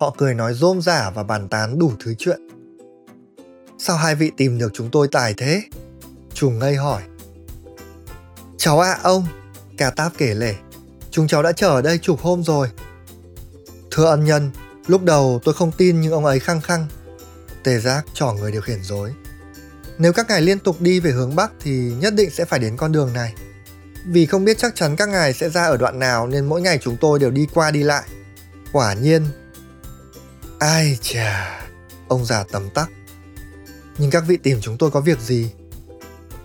Họ 0.00 0.14
cười 0.18 0.34
nói 0.34 0.54
rôm 0.54 0.82
rả 0.82 1.10
và 1.10 1.22
bàn 1.22 1.48
tán 1.48 1.78
đủ 1.78 1.92
thứ 2.04 2.14
chuyện. 2.18 2.40
Sao 3.78 3.96
hai 3.96 4.14
vị 4.14 4.32
tìm 4.36 4.58
được 4.58 4.70
chúng 4.74 4.90
tôi 4.90 5.08
tài 5.12 5.34
thế? 5.36 5.62
Chủ 6.34 6.50
ngây 6.50 6.76
hỏi. 6.76 7.02
Cháu 8.62 8.80
ạ 8.80 8.90
à, 8.90 9.00
ông, 9.02 9.26
Cà 9.76 9.90
Táp 9.90 10.12
kể 10.18 10.34
lể. 10.34 10.54
Chúng 11.10 11.28
cháu 11.28 11.42
đã 11.42 11.52
chờ 11.52 11.68
ở 11.68 11.82
đây 11.82 11.98
chục 11.98 12.20
hôm 12.20 12.42
rồi. 12.42 12.68
Thưa 13.90 14.04
ân 14.04 14.24
nhân, 14.24 14.50
lúc 14.86 15.04
đầu 15.04 15.40
tôi 15.44 15.54
không 15.54 15.72
tin 15.72 16.00
nhưng 16.00 16.12
ông 16.12 16.24
ấy 16.24 16.40
khăng 16.40 16.60
khăng. 16.60 16.86
Tề 17.64 17.78
giác 17.78 18.04
trỏ 18.14 18.32
người 18.32 18.52
điều 18.52 18.60
khiển 18.60 18.82
dối. 18.82 19.12
Nếu 19.98 20.12
các 20.12 20.28
ngài 20.28 20.40
liên 20.40 20.58
tục 20.58 20.80
đi 20.80 21.00
về 21.00 21.10
hướng 21.10 21.36
Bắc 21.36 21.52
thì 21.60 21.70
nhất 21.70 22.14
định 22.14 22.30
sẽ 22.30 22.44
phải 22.44 22.58
đến 22.58 22.76
con 22.76 22.92
đường 22.92 23.12
này. 23.12 23.34
Vì 24.06 24.26
không 24.26 24.44
biết 24.44 24.58
chắc 24.58 24.74
chắn 24.74 24.96
các 24.96 25.08
ngài 25.08 25.32
sẽ 25.32 25.50
ra 25.50 25.64
ở 25.64 25.76
đoạn 25.76 25.98
nào 25.98 26.26
nên 26.26 26.46
mỗi 26.46 26.60
ngày 26.60 26.78
chúng 26.82 26.96
tôi 26.96 27.18
đều 27.18 27.30
đi 27.30 27.46
qua 27.54 27.70
đi 27.70 27.82
lại. 27.82 28.04
Quả 28.72 28.94
nhiên. 28.94 29.26
Ai 30.58 30.98
chà, 31.00 31.60
ông 32.08 32.24
già 32.24 32.44
tầm 32.52 32.70
tắc. 32.70 32.90
Nhưng 33.98 34.10
các 34.10 34.24
vị 34.26 34.36
tìm 34.36 34.58
chúng 34.60 34.78
tôi 34.78 34.90
có 34.90 35.00
việc 35.00 35.20
gì? 35.20 35.50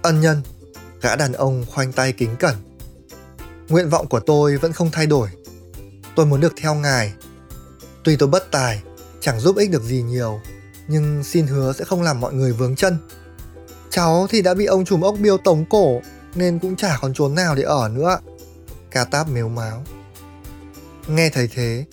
Ân 0.01 0.21
nhân, 0.21 0.41
gã 1.01 1.15
đàn 1.15 1.33
ông 1.33 1.65
khoanh 1.67 1.91
tay 1.91 2.13
kính 2.13 2.35
cẩn. 2.39 2.55
Nguyện 3.69 3.89
vọng 3.89 4.07
của 4.07 4.19
tôi 4.19 4.57
vẫn 4.57 4.73
không 4.73 4.91
thay 4.91 5.05
đổi. 5.05 5.29
Tôi 6.15 6.25
muốn 6.25 6.41
được 6.41 6.53
theo 6.57 6.75
ngài. 6.75 7.13
Tuy 8.03 8.15
tôi 8.15 8.29
bất 8.29 8.51
tài, 8.51 8.83
chẳng 9.19 9.39
giúp 9.39 9.57
ích 9.57 9.71
được 9.71 9.83
gì 9.83 10.01
nhiều, 10.01 10.39
nhưng 10.87 11.23
xin 11.23 11.47
hứa 11.47 11.73
sẽ 11.73 11.85
không 11.85 12.01
làm 12.01 12.19
mọi 12.19 12.33
người 12.33 12.53
vướng 12.53 12.75
chân. 12.75 12.97
Cháu 13.89 14.27
thì 14.29 14.41
đã 14.41 14.53
bị 14.53 14.65
ông 14.65 14.85
trùm 14.85 15.01
ốc 15.01 15.15
biêu 15.19 15.37
tống 15.37 15.65
cổ 15.69 16.01
nên 16.35 16.59
cũng 16.59 16.75
chả 16.75 16.97
còn 17.01 17.13
chốn 17.13 17.35
nào 17.35 17.55
để 17.55 17.63
ở 17.63 17.89
nữa. 17.89 18.19
Ca 18.91 19.03
táp 19.03 19.29
mếu 19.29 19.49
máo. 19.49 19.83
Nghe 21.07 21.29
thấy 21.29 21.49
thế, 21.53 21.85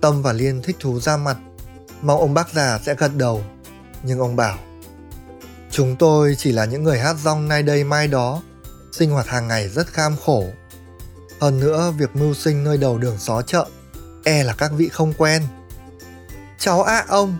Tâm 0.00 0.22
và 0.22 0.32
Liên 0.32 0.62
thích 0.62 0.76
thú 0.80 1.00
ra 1.00 1.16
mặt, 1.16 1.36
mong 2.02 2.20
ông 2.20 2.34
bác 2.34 2.52
già 2.52 2.78
sẽ 2.86 2.94
gật 2.98 3.16
đầu. 3.16 3.44
Nhưng 4.02 4.18
ông 4.18 4.36
bảo, 4.36 4.58
chúng 5.70 5.96
tôi 5.96 6.34
chỉ 6.38 6.52
là 6.52 6.64
những 6.64 6.84
người 6.84 6.98
hát 6.98 7.16
rong 7.22 7.48
nay 7.48 7.62
đây 7.62 7.84
mai 7.84 8.08
đó, 8.08 8.42
sinh 8.98 9.10
hoạt 9.10 9.26
hàng 9.26 9.48
ngày 9.48 9.68
rất 9.68 9.86
kham 9.86 10.16
khổ. 10.24 10.44
Hơn 11.40 11.60
nữa, 11.60 11.92
việc 11.98 12.16
mưu 12.16 12.34
sinh 12.34 12.64
nơi 12.64 12.78
đầu 12.78 12.98
đường 12.98 13.18
xó 13.18 13.42
chợ, 13.42 13.66
e 14.24 14.44
là 14.44 14.54
các 14.58 14.70
vị 14.76 14.88
không 14.88 15.12
quen. 15.18 15.42
Cháu 16.58 16.82
ạ 16.82 16.96
à, 16.96 17.04
ông, 17.08 17.38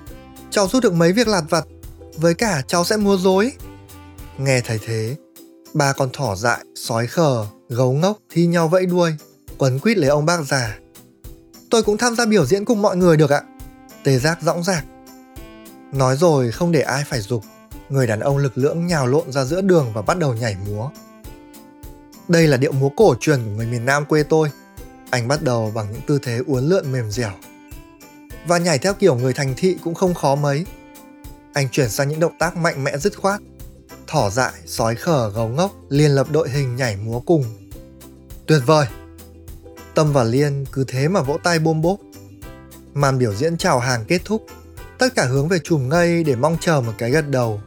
cháu 0.50 0.69
giúp 0.69 0.83
được 0.83 0.93
mấy 0.93 1.12
việc 1.12 1.29
lặt 1.29 1.45
vặt, 1.49 1.65
với 2.17 2.35
cả 2.35 2.62
cháu 2.67 2.85
sẽ 2.85 2.97
mua 2.97 3.17
dối. 3.17 3.53
Nghe 4.38 4.61
thấy 4.61 4.79
thế, 4.87 5.17
ba 5.75 5.93
con 5.93 6.09
thỏ 6.12 6.37
dại, 6.37 6.65
sói 6.75 7.07
khờ, 7.07 7.47
gấu 7.69 7.93
ngốc 7.93 8.19
thi 8.31 8.47
nhau 8.47 8.69
vẫy 8.69 8.87
đuôi, 8.87 9.15
quấn 9.59 9.79
quýt 9.79 9.99
lấy 9.99 10.11
ông 10.11 10.27
bác 10.27 10.41
già. 10.49 10.79
Tôi 11.71 11.83
cũng 11.83 11.99
tham 11.99 12.17
gia 12.17 12.27
biểu 12.27 12.47
diễn 12.47 12.65
cùng 12.65 12.83
mọi 12.83 12.97
người 12.97 13.17
được 13.17 13.31
ạ. 13.31 13.43
Tề 14.05 14.19
giác 14.19 14.43
dõng 14.43 14.65
dạc. 14.65 14.85
Nói 15.93 16.17
rồi 16.17 16.53
không 16.53 16.73
để 16.73 16.81
ai 16.81 17.05
phải 17.07 17.21
dục, 17.21 17.45
người 17.88 18.07
đàn 18.07 18.21
ông 18.21 18.37
lực 18.37 18.59
lưỡng 18.59 18.87
nhào 18.87 19.07
lộn 19.07 19.33
ra 19.33 19.45
giữa 19.45 19.61
đường 19.61 19.93
và 19.95 20.03
bắt 20.03 20.19
đầu 20.19 20.35
nhảy 20.35 20.57
múa. 20.67 20.91
Đây 22.28 22.47
là 22.47 22.56
điệu 22.56 22.73
múa 22.73 22.88
cổ 22.88 23.14
truyền 23.20 23.44
của 23.44 23.50
người 23.50 23.66
miền 23.66 23.85
Nam 23.85 24.04
quê 24.04 24.23
tôi. 24.23 24.50
Anh 25.11 25.28
bắt 25.28 25.42
đầu 25.42 25.73
bằng 25.75 25.92
những 25.92 26.00
tư 26.06 26.18
thế 26.23 26.40
uốn 26.47 26.64
lượn 26.64 26.92
mềm 26.92 27.11
dẻo. 27.11 27.32
Và 28.47 28.58
nhảy 28.58 28.78
theo 28.78 28.94
kiểu 28.94 29.16
người 29.16 29.32
thành 29.32 29.54
thị 29.56 29.76
cũng 29.85 29.94
không 29.94 30.14
khó 30.14 30.35
mấy. 30.35 30.66
Anh 31.52 31.68
chuyển 31.68 31.88
sang 31.88 32.08
những 32.08 32.20
động 32.20 32.38
tác 32.38 32.56
mạnh 32.56 32.85
mẽ 32.85 32.99
dứt 32.99 33.16
khoát, 33.16 33.40
thỏ 34.06 34.30
dại, 34.30 34.52
sói 34.66 34.94
khở, 34.94 35.30
gấu 35.30 35.49
ngốc 35.49 35.73
liên 35.88 36.11
lập 36.11 36.26
đội 36.30 36.49
hình 36.50 36.76
nhảy 36.76 36.97
múa 36.97 37.20
cùng. 37.20 37.44
Tuyệt 38.47 38.61
vời! 38.66 38.87
Tâm 39.94 40.12
và 40.12 40.25
Liên 40.25 40.64
cứ 40.73 40.85
thế 40.88 41.08
mà 41.08 41.23
vỗ 41.23 41.38
tay 41.42 41.58
bôm 41.58 41.82
bốp. 41.82 42.00
Màn 42.94 43.18
biểu 43.18 43.35
diễn 43.35 43.58
chào 43.58 43.78
hàng 43.78 44.04
kết 44.08 44.20
thúc, 44.25 44.47
tất 44.99 45.14
cả 45.14 45.25
hướng 45.25 45.49
về 45.49 45.58
chùm 45.58 45.88
ngây 45.88 46.25
để 46.25 46.37
mong 46.37 46.56
chờ 46.61 46.80
một 46.80 46.92
cái 46.99 47.11
gật 47.11 47.28
đầu. 47.28 47.61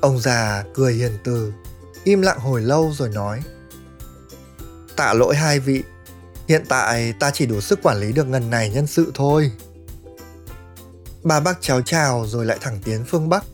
Ông 0.00 0.18
già 0.18 0.64
cười 0.74 0.92
hiền 0.92 1.12
từ, 1.24 1.52
im 2.04 2.22
lặng 2.22 2.38
hồi 2.38 2.62
lâu 2.62 2.92
rồi 2.96 3.08
nói. 3.08 3.42
Tạ 4.96 5.12
lỗi 5.12 5.36
hai 5.36 5.60
vị, 5.60 5.84
hiện 6.48 6.64
tại 6.68 7.12
ta 7.20 7.30
chỉ 7.30 7.46
đủ 7.46 7.60
sức 7.60 7.82
quản 7.82 7.96
lý 7.96 8.12
được 8.12 8.26
ngần 8.26 8.50
này 8.50 8.70
nhân 8.70 8.86
sự 8.86 9.10
thôi. 9.14 9.52
Ba 11.22 11.40
bác 11.40 11.58
chào 11.60 11.82
chào 11.82 12.26
rồi 12.26 12.46
lại 12.46 12.58
thẳng 12.60 12.78
tiến 12.84 13.04
phương 13.08 13.28
Bắc 13.28 13.44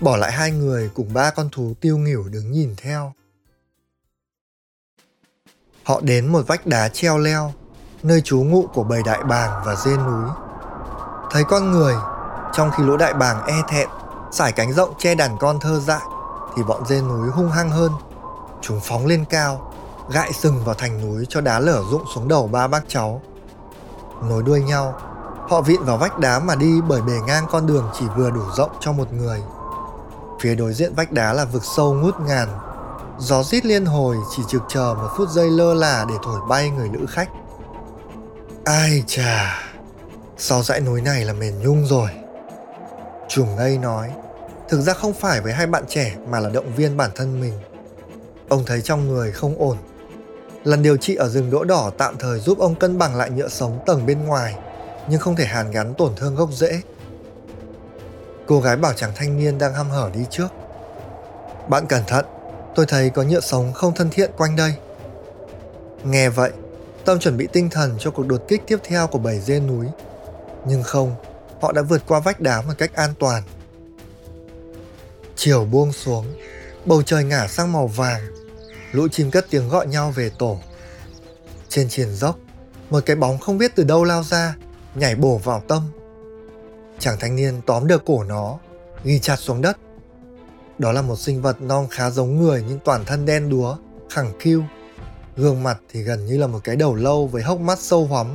bỏ 0.00 0.16
lại 0.16 0.32
hai 0.32 0.50
người 0.50 0.90
cùng 0.94 1.14
ba 1.14 1.30
con 1.30 1.48
thú 1.52 1.74
tiêu 1.80 1.98
nghỉu 1.98 2.24
đứng 2.28 2.52
nhìn 2.52 2.74
theo. 2.76 3.12
Họ 5.82 6.00
đến 6.00 6.26
một 6.32 6.42
vách 6.46 6.66
đá 6.66 6.88
treo 6.88 7.18
leo, 7.18 7.52
nơi 8.02 8.20
trú 8.20 8.42
ngụ 8.42 8.66
của 8.74 8.84
bầy 8.84 9.02
đại 9.02 9.24
bàng 9.24 9.62
và 9.66 9.74
dê 9.74 9.96
núi. 9.96 10.28
Thấy 11.30 11.44
con 11.44 11.70
người, 11.70 11.94
trong 12.52 12.70
khi 12.76 12.82
lũ 12.82 12.96
đại 12.96 13.14
bàng 13.14 13.46
e 13.46 13.54
thẹn, 13.68 13.88
sải 14.32 14.52
cánh 14.52 14.72
rộng 14.72 14.94
che 14.98 15.14
đàn 15.14 15.38
con 15.38 15.60
thơ 15.60 15.80
dại, 15.80 16.02
thì 16.56 16.62
bọn 16.62 16.86
dê 16.86 17.00
núi 17.00 17.30
hung 17.30 17.50
hăng 17.50 17.70
hơn. 17.70 17.92
Chúng 18.62 18.80
phóng 18.82 19.06
lên 19.06 19.24
cao, 19.30 19.67
gại 20.12 20.32
sừng 20.32 20.64
vào 20.64 20.74
thành 20.74 21.00
núi 21.00 21.26
cho 21.28 21.40
đá 21.40 21.60
lở 21.60 21.82
rụng 21.90 22.04
xuống 22.14 22.28
đầu 22.28 22.46
ba 22.46 22.68
bác 22.68 22.88
cháu. 22.88 23.22
Nối 24.28 24.42
đuôi 24.42 24.62
nhau, 24.62 25.00
họ 25.48 25.60
vịn 25.60 25.84
vào 25.84 25.96
vách 25.96 26.18
đá 26.18 26.38
mà 26.38 26.54
đi 26.54 26.80
bởi 26.88 27.02
bề 27.02 27.12
ngang 27.26 27.46
con 27.50 27.66
đường 27.66 27.90
chỉ 27.98 28.06
vừa 28.16 28.30
đủ 28.30 28.42
rộng 28.56 28.70
cho 28.80 28.92
một 28.92 29.12
người. 29.12 29.42
Phía 30.40 30.54
đối 30.54 30.74
diện 30.74 30.94
vách 30.94 31.12
đá 31.12 31.32
là 31.32 31.44
vực 31.44 31.62
sâu 31.76 31.94
ngút 31.94 32.20
ngàn. 32.20 32.48
Gió 33.18 33.42
rít 33.42 33.66
liên 33.66 33.86
hồi 33.86 34.16
chỉ 34.36 34.42
trực 34.48 34.62
chờ 34.68 34.94
một 34.98 35.08
phút 35.16 35.28
giây 35.28 35.50
lơ 35.50 35.74
là 35.74 36.06
để 36.08 36.14
thổi 36.22 36.40
bay 36.48 36.70
người 36.70 36.88
nữ 36.88 37.06
khách. 37.08 37.28
Ai 38.64 39.04
chà, 39.06 39.62
sau 40.36 40.62
dãy 40.62 40.80
núi 40.80 41.00
này 41.00 41.24
là 41.24 41.32
mền 41.32 41.58
nhung 41.58 41.86
rồi. 41.86 42.10
Trùng 43.28 43.56
ngây 43.56 43.78
nói, 43.78 44.10
thực 44.68 44.80
ra 44.80 44.92
không 44.92 45.12
phải 45.12 45.40
với 45.40 45.52
hai 45.52 45.66
bạn 45.66 45.84
trẻ 45.88 46.16
mà 46.28 46.40
là 46.40 46.48
động 46.48 46.74
viên 46.76 46.96
bản 46.96 47.10
thân 47.14 47.40
mình. 47.40 47.52
Ông 48.48 48.62
thấy 48.66 48.82
trong 48.82 49.08
người 49.08 49.32
không 49.32 49.58
ổn. 49.58 49.76
Lần 50.68 50.82
điều 50.82 50.96
trị 50.96 51.14
ở 51.14 51.28
rừng 51.28 51.50
đỗ 51.50 51.64
đỏ 51.64 51.90
tạm 51.98 52.16
thời 52.18 52.40
giúp 52.40 52.58
ông 52.58 52.74
cân 52.74 52.98
bằng 52.98 53.16
lại 53.16 53.30
nhựa 53.30 53.48
sống 53.48 53.78
tầng 53.86 54.06
bên 54.06 54.24
ngoài, 54.24 54.54
nhưng 55.08 55.20
không 55.20 55.36
thể 55.36 55.44
hàn 55.44 55.70
gắn 55.70 55.94
tổn 55.94 56.16
thương 56.16 56.34
gốc 56.34 56.52
rễ. 56.52 56.80
Cô 58.46 58.60
gái 58.60 58.76
bảo 58.76 58.92
chàng 58.92 59.12
thanh 59.16 59.36
niên 59.36 59.58
đang 59.58 59.74
hăm 59.74 59.90
hở 59.90 60.10
đi 60.14 60.20
trước. 60.30 60.48
Bạn 61.68 61.86
cẩn 61.86 62.02
thận, 62.06 62.24
tôi 62.74 62.86
thấy 62.86 63.10
có 63.10 63.22
nhựa 63.22 63.40
sống 63.40 63.72
không 63.72 63.94
thân 63.94 64.10
thiện 64.10 64.30
quanh 64.36 64.56
đây. 64.56 64.74
Nghe 66.04 66.28
vậy, 66.28 66.50
Tâm 67.04 67.18
chuẩn 67.18 67.36
bị 67.36 67.48
tinh 67.52 67.70
thần 67.70 67.96
cho 67.98 68.10
cuộc 68.10 68.26
đột 68.26 68.42
kích 68.48 68.62
tiếp 68.66 68.78
theo 68.84 69.06
của 69.06 69.18
bầy 69.18 69.40
dê 69.40 69.60
núi. 69.60 69.86
Nhưng 70.66 70.82
không, 70.82 71.14
họ 71.60 71.72
đã 71.72 71.82
vượt 71.82 72.02
qua 72.06 72.20
vách 72.20 72.40
đá 72.40 72.62
một 72.62 72.72
cách 72.78 72.94
an 72.94 73.10
toàn. 73.18 73.42
Chiều 75.36 75.64
buông 75.64 75.92
xuống, 75.92 76.26
bầu 76.84 77.02
trời 77.02 77.24
ngả 77.24 77.48
sang 77.48 77.72
màu 77.72 77.86
vàng, 77.86 78.20
lũ 78.92 79.08
chim 79.08 79.30
cất 79.30 79.46
tiếng 79.50 79.68
gọi 79.68 79.86
nhau 79.86 80.10
về 80.10 80.30
tổ. 80.38 80.58
Trên 81.68 81.88
triển 81.88 82.14
dốc, 82.14 82.38
một 82.90 83.00
cái 83.06 83.16
bóng 83.16 83.38
không 83.38 83.58
biết 83.58 83.72
từ 83.74 83.84
đâu 83.84 84.04
lao 84.04 84.22
ra, 84.22 84.56
nhảy 84.94 85.14
bổ 85.14 85.38
vào 85.38 85.62
tâm. 85.68 85.82
Chàng 86.98 87.16
thanh 87.20 87.36
niên 87.36 87.60
tóm 87.66 87.86
được 87.86 88.02
cổ 88.06 88.24
nó, 88.24 88.58
ghi 89.04 89.18
chặt 89.18 89.36
xuống 89.36 89.62
đất. 89.62 89.76
Đó 90.78 90.92
là 90.92 91.02
một 91.02 91.16
sinh 91.16 91.42
vật 91.42 91.62
non 91.62 91.86
khá 91.90 92.10
giống 92.10 92.38
người 92.38 92.64
nhưng 92.68 92.78
toàn 92.84 93.04
thân 93.04 93.26
đen 93.26 93.50
đúa, 93.50 93.76
khẳng 94.10 94.32
khiu. 94.38 94.64
Gương 95.36 95.62
mặt 95.62 95.78
thì 95.88 96.02
gần 96.02 96.26
như 96.26 96.38
là 96.38 96.46
một 96.46 96.60
cái 96.64 96.76
đầu 96.76 96.94
lâu 96.94 97.26
với 97.26 97.42
hốc 97.42 97.60
mắt 97.60 97.78
sâu 97.78 98.04
hoắm. 98.04 98.26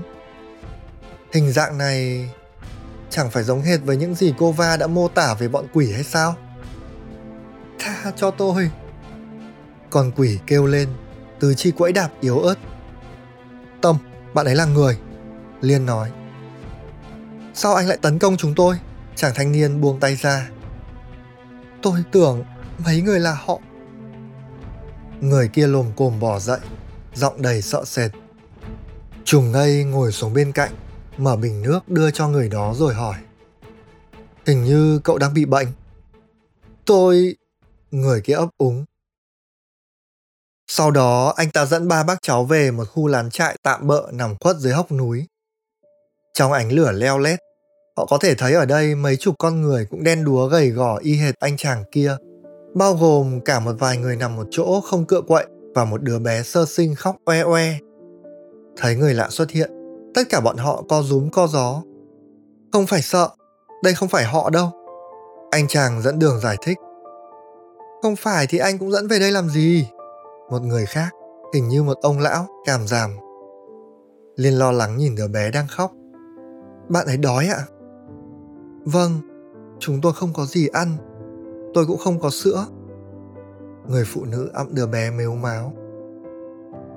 Hình 1.34 1.52
dạng 1.52 1.78
này 1.78 2.30
chẳng 3.10 3.30
phải 3.30 3.44
giống 3.44 3.62
hệt 3.62 3.80
với 3.84 3.98
những 3.98 4.16
gì 4.16 4.34
cô 4.38 4.52
Va 4.52 4.78
đã 4.78 4.88
mô 4.88 5.08
tả 5.08 5.34
về 5.34 5.48
bọn 5.48 5.66
quỷ 5.74 5.92
hay 5.92 6.04
sao? 6.04 6.36
Tha 7.80 8.12
cho 8.16 8.32
tôi. 8.32 8.70
Con 9.94 10.12
quỷ 10.16 10.40
kêu 10.48 10.66
lên, 10.66 10.90
từ 11.40 11.54
chi 11.54 11.72
quẫy 11.72 11.92
đạp 11.92 12.10
yếu 12.22 12.40
ớt. 12.40 12.56
Tâm, 13.82 13.98
bạn 14.34 14.46
ấy 14.46 14.56
là 14.56 14.66
người. 14.66 14.98
Liên 15.62 15.86
nói. 15.86 16.12
Sao 17.54 17.76
anh 17.76 17.88
lại 17.88 17.98
tấn 18.02 18.20
công 18.20 18.38
chúng 18.38 18.56
tôi? 18.56 18.76
Chàng 19.16 19.32
thanh 19.36 19.52
niên 19.52 19.82
buông 19.82 20.00
tay 20.00 20.16
ra. 20.16 20.50
Tôi 21.82 22.04
tưởng 22.12 22.44
mấy 22.86 23.02
người 23.02 23.20
là 23.20 23.34
họ. 23.46 23.60
Người 25.22 25.48
kia 25.48 25.68
lồm 25.68 25.86
cồm 25.96 26.20
bỏ 26.20 26.40
dậy, 26.40 26.60
giọng 27.14 27.42
đầy 27.42 27.62
sợ 27.62 27.86
sệt. 27.86 28.12
Trùng 29.24 29.52
ngây 29.52 29.84
ngồi 29.84 30.12
xuống 30.12 30.34
bên 30.34 30.52
cạnh, 30.52 30.72
mở 31.18 31.36
bình 31.36 31.62
nước 31.62 31.90
đưa 31.90 32.12
cho 32.12 32.28
người 32.28 32.50
đó 32.50 32.74
rồi 32.76 32.94
hỏi. 32.94 33.16
Hình 34.46 34.64
như 34.64 35.00
cậu 35.00 35.18
đang 35.18 35.34
bị 35.34 35.46
bệnh. 35.46 35.68
Tôi... 36.86 37.36
Người 37.92 38.22
kia 38.22 38.34
ấp 38.34 38.50
úng. 38.58 38.86
Sau 40.68 40.92
đó 40.92 41.34
anh 41.36 41.52
ta 41.52 41.66
dẫn 41.66 41.88
ba 41.88 42.04
bác 42.04 42.22
cháu 42.22 42.46
về 42.46 42.72
một 42.72 42.86
khu 42.94 43.08
lán 43.08 43.30
trại 43.30 43.58
tạm 43.64 43.88
bợ 43.88 44.10
nằm 44.14 44.36
khuất 44.40 44.58
dưới 44.58 44.74
hốc 44.74 44.92
núi. 44.92 45.26
Trong 46.34 46.52
ánh 46.52 46.72
lửa 46.72 46.92
leo 46.92 47.20
lét, 47.20 47.40
họ 47.98 48.06
có 48.06 48.18
thể 48.18 48.36
thấy 48.36 48.54
ở 48.54 48.66
đây 48.66 48.96
mấy 48.96 49.16
chục 49.16 49.36
con 49.40 49.62
người 49.62 49.88
cũng 49.90 50.04
đen 50.04 50.24
đúa 50.26 50.48
gầy 50.48 50.70
gò 50.70 50.98
y 50.98 51.16
hệt 51.16 51.36
anh 51.40 51.58
chàng 51.58 51.84
kia, 51.92 52.18
bao 52.76 52.94
gồm 52.94 53.42
cả 53.42 53.60
một 53.60 53.76
vài 53.80 53.98
người 53.98 54.16
nằm 54.16 54.36
một 54.36 54.48
chỗ 54.52 54.82
không 54.82 55.06
cựa 55.06 55.22
quậy 55.22 55.46
và 55.76 55.86
một 55.86 56.02
đứa 56.02 56.20
bé 56.20 56.44
sơ 56.44 56.66
sinh 56.66 56.96
khóc 56.96 57.16
oe 57.26 57.42
oe. 57.42 57.78
Thấy 58.78 58.96
người 58.96 59.14
lạ 59.14 59.28
xuất 59.30 59.52
hiện, 59.52 59.72
tất 60.16 60.24
cả 60.30 60.40
bọn 60.40 60.58
họ 60.58 60.84
co 60.90 61.02
rúm 61.02 61.30
co 61.30 61.48
gió. 61.48 61.82
Không 62.72 62.88
phải 62.88 63.02
sợ, 63.02 63.30
đây 63.84 63.94
không 63.94 64.10
phải 64.10 64.24
họ 64.24 64.50
đâu. 64.50 64.72
Anh 65.52 65.68
chàng 65.68 66.02
dẫn 66.02 66.20
đường 66.20 66.40
giải 66.40 66.58
thích. 66.62 66.78
Không 68.02 68.16
phải 68.16 68.48
thì 68.48 68.58
anh 68.58 68.78
cũng 68.78 68.92
dẫn 68.92 69.08
về 69.08 69.20
đây 69.20 69.32
làm 69.32 69.50
gì? 69.50 69.88
Một 70.54 70.64
người 70.64 70.86
khác, 70.86 71.14
hình 71.54 71.68
như 71.68 71.84
một 71.84 71.98
ông 72.02 72.20
lão, 72.20 72.48
cảm 72.66 72.88
giảm. 72.88 73.12
Liên 74.36 74.54
lo 74.54 74.72
lắng 74.72 74.98
nhìn 74.98 75.16
đứa 75.16 75.28
bé 75.28 75.52
đang 75.52 75.68
khóc. 75.68 75.92
Bạn 76.90 77.06
ấy 77.06 77.18
đói 77.18 77.48
ạ? 77.48 77.58
À? 77.58 77.70
Vâng, 78.86 79.12
chúng 79.80 80.02
tôi 80.02 80.14
không 80.14 80.34
có 80.34 80.46
gì 80.46 80.68
ăn. 80.68 80.98
Tôi 81.74 81.86
cũng 81.86 81.98
không 81.98 82.20
có 82.20 82.30
sữa. 82.30 82.66
Người 83.88 84.04
phụ 84.06 84.26
nữ 84.26 84.50
ẵm 84.54 84.76
đứa 84.76 84.88
bé 84.88 85.12
mếu 85.12 85.36
máo. 85.36 85.74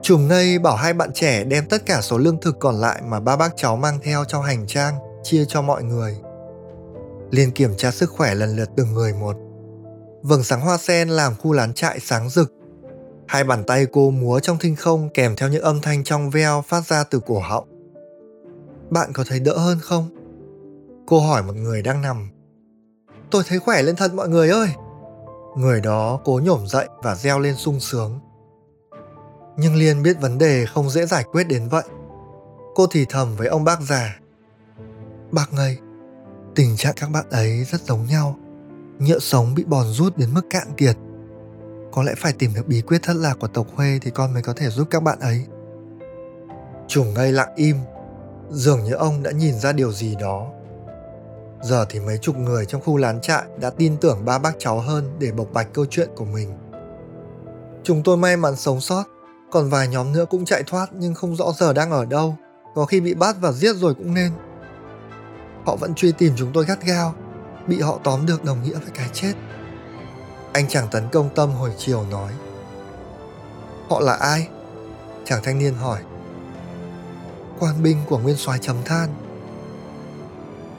Trùm 0.02 0.28
ngây 0.28 0.58
bảo 0.58 0.76
hai 0.76 0.94
bạn 0.94 1.10
trẻ 1.14 1.44
đem 1.44 1.64
tất 1.70 1.86
cả 1.86 2.00
số 2.00 2.18
lương 2.18 2.40
thực 2.40 2.56
còn 2.60 2.74
lại 2.74 3.02
mà 3.06 3.20
ba 3.20 3.36
bác 3.36 3.56
cháu 3.56 3.76
mang 3.76 3.98
theo 4.02 4.24
trong 4.24 4.42
hành 4.42 4.66
trang 4.66 4.94
chia 5.22 5.44
cho 5.48 5.62
mọi 5.62 5.82
người. 5.82 6.16
Liên 7.30 7.50
kiểm 7.50 7.70
tra 7.76 7.90
sức 7.90 8.10
khỏe 8.10 8.34
lần 8.34 8.56
lượt 8.56 8.70
từng 8.76 8.92
người 8.92 9.12
một. 9.12 9.36
Vầng 10.22 10.42
sáng 10.42 10.60
hoa 10.60 10.76
sen 10.76 11.08
làm 11.08 11.34
khu 11.34 11.52
lán 11.52 11.74
trại 11.74 12.00
sáng 12.00 12.28
rực. 12.28 12.52
Hai 13.28 13.44
bàn 13.44 13.64
tay 13.64 13.86
cô 13.92 14.10
múa 14.10 14.40
trong 14.40 14.58
thinh 14.58 14.76
không 14.76 15.08
kèm 15.14 15.36
theo 15.36 15.48
những 15.48 15.62
âm 15.62 15.80
thanh 15.80 16.04
trong 16.04 16.30
veo 16.30 16.62
phát 16.62 16.86
ra 16.86 17.04
từ 17.04 17.20
cổ 17.26 17.40
họng. 17.40 17.68
Bạn 18.90 19.12
có 19.12 19.24
thấy 19.28 19.40
đỡ 19.40 19.58
hơn 19.58 19.78
không? 19.82 20.08
Cô 21.06 21.20
hỏi 21.20 21.42
một 21.42 21.52
người 21.56 21.82
đang 21.82 22.02
nằm. 22.02 22.30
Tôi 23.30 23.42
thấy 23.48 23.58
khỏe 23.58 23.82
lên 23.82 23.96
thật 23.96 24.14
mọi 24.14 24.28
người 24.28 24.50
ơi. 24.50 24.68
Người 25.56 25.80
đó 25.80 26.20
cố 26.24 26.40
nhổm 26.44 26.66
dậy 26.66 26.88
và 27.02 27.14
reo 27.14 27.38
lên 27.38 27.54
sung 27.56 27.80
sướng. 27.80 28.18
Nhưng 29.56 29.74
Liên 29.74 30.02
biết 30.02 30.20
vấn 30.20 30.38
đề 30.38 30.66
không 30.66 30.90
dễ 30.90 31.06
giải 31.06 31.24
quyết 31.32 31.44
đến 31.44 31.68
vậy. 31.68 31.84
Cô 32.74 32.86
thì 32.90 33.06
thầm 33.08 33.36
với 33.36 33.46
ông 33.46 33.64
bác 33.64 33.80
già. 33.80 34.18
Bác 35.30 35.52
ngây, 35.52 35.78
tình 36.54 36.76
trạng 36.76 36.94
các 36.96 37.10
bạn 37.10 37.24
ấy 37.30 37.64
rất 37.64 37.80
giống 37.80 38.06
nhau. 38.06 38.36
Nhựa 38.98 39.18
sống 39.18 39.54
bị 39.54 39.64
bòn 39.64 39.86
rút 39.86 40.16
đến 40.16 40.34
mức 40.34 40.42
cạn 40.50 40.68
kiệt. 40.76 40.96
Có 41.96 42.02
lẽ 42.02 42.14
phải 42.16 42.32
tìm 42.32 42.54
được 42.54 42.66
bí 42.66 42.80
quyết 42.80 43.02
thất 43.02 43.16
lạc 43.16 43.34
của 43.40 43.48
tộc 43.48 43.66
Huê 43.74 43.98
thì 44.02 44.10
con 44.10 44.34
mới 44.34 44.42
có 44.42 44.52
thể 44.56 44.68
giúp 44.70 44.88
các 44.90 45.02
bạn 45.02 45.20
ấy. 45.20 45.44
Trùng 46.88 47.14
ngây 47.14 47.32
lặng 47.32 47.52
im, 47.56 47.76
dường 48.50 48.84
như 48.84 48.92
ông 48.92 49.22
đã 49.22 49.30
nhìn 49.30 49.54
ra 49.58 49.72
điều 49.72 49.92
gì 49.92 50.16
đó. 50.20 50.46
Giờ 51.62 51.86
thì 51.88 52.00
mấy 52.00 52.18
chục 52.18 52.36
người 52.36 52.66
trong 52.66 52.80
khu 52.80 52.96
lán 52.96 53.20
trại 53.20 53.42
đã 53.60 53.70
tin 53.70 53.96
tưởng 53.96 54.24
ba 54.24 54.38
bác 54.38 54.54
cháu 54.58 54.80
hơn 54.80 55.16
để 55.18 55.32
bộc 55.32 55.52
bạch 55.52 55.72
câu 55.72 55.86
chuyện 55.90 56.08
của 56.16 56.24
mình. 56.24 56.58
Chúng 57.82 58.02
tôi 58.02 58.16
may 58.16 58.36
mắn 58.36 58.56
sống 58.56 58.80
sót, 58.80 59.04
còn 59.50 59.68
vài 59.68 59.88
nhóm 59.88 60.12
nữa 60.12 60.24
cũng 60.30 60.44
chạy 60.44 60.62
thoát 60.66 60.86
nhưng 60.92 61.14
không 61.14 61.36
rõ 61.36 61.52
giờ 61.58 61.72
đang 61.72 61.90
ở 61.90 62.04
đâu, 62.04 62.36
có 62.74 62.84
khi 62.84 63.00
bị 63.00 63.14
bắt 63.14 63.36
và 63.40 63.52
giết 63.52 63.76
rồi 63.76 63.94
cũng 63.94 64.14
nên. 64.14 64.32
Họ 65.64 65.76
vẫn 65.76 65.94
truy 65.94 66.12
tìm 66.12 66.32
chúng 66.36 66.50
tôi 66.52 66.64
gắt 66.64 66.84
gao, 66.86 67.14
bị 67.66 67.80
họ 67.80 68.00
tóm 68.04 68.26
được 68.26 68.44
đồng 68.44 68.62
nghĩa 68.62 68.74
với 68.74 68.90
cái 68.94 69.08
chết. 69.12 69.32
Anh 70.56 70.68
chàng 70.68 70.88
tấn 70.90 71.08
công 71.12 71.28
tâm 71.34 71.50
hồi 71.50 71.72
chiều 71.78 72.04
nói. 72.10 72.32
Họ 73.88 74.00
là 74.00 74.12
ai? 74.12 74.48
Chàng 75.24 75.40
thanh 75.42 75.58
niên 75.58 75.74
hỏi. 75.74 76.00
Quan 77.58 77.82
binh 77.82 77.96
của 78.08 78.18
nguyên 78.18 78.36
soái 78.36 78.58
chấm 78.62 78.76
than. 78.84 79.08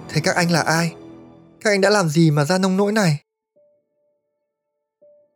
Thế 0.09 0.21
các 0.23 0.35
anh 0.35 0.51
là 0.51 0.61
ai? 0.61 0.95
Các 1.61 1.71
anh 1.71 1.81
đã 1.81 1.89
làm 1.89 2.09
gì 2.09 2.31
mà 2.31 2.45
ra 2.45 2.57
nông 2.57 2.77
nỗi 2.77 2.91
này? 2.91 3.19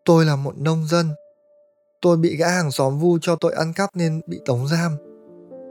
Tôi 0.06 0.26
là 0.26 0.36
một 0.36 0.58
nông 0.58 0.88
dân. 0.88 1.10
Tôi 2.02 2.18
bị 2.18 2.36
gã 2.36 2.50
hàng 2.50 2.72
xóm 2.72 3.00
vu 3.00 3.18
cho 3.22 3.36
tội 3.36 3.54
ăn 3.54 3.74
cắp 3.74 3.90
nên 3.96 4.22
bị 4.28 4.40
tống 4.46 4.68
giam. 4.68 4.98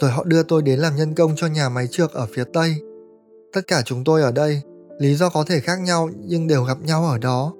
Rồi 0.01 0.11
họ 0.11 0.25
đưa 0.25 0.43
tôi 0.43 0.63
đến 0.63 0.79
làm 0.79 0.97
nhân 0.97 1.15
công 1.15 1.37
cho 1.37 1.47
nhà 1.47 1.69
máy 1.69 1.87
trược 1.91 2.13
ở 2.13 2.27
phía 2.35 2.45
Tây. 2.53 2.75
Tất 3.53 3.61
cả 3.67 3.83
chúng 3.85 4.05
tôi 4.05 4.23
ở 4.23 4.33
đây, 4.33 4.63
lý 4.99 5.15
do 5.15 5.31
có 5.31 5.45
thể 5.45 5.61
khác 5.61 5.81
nhau 5.81 6.11
nhưng 6.19 6.47
đều 6.47 6.65
gặp 6.65 6.79
nhau 6.81 7.07
ở 7.07 7.19
đó. 7.19 7.53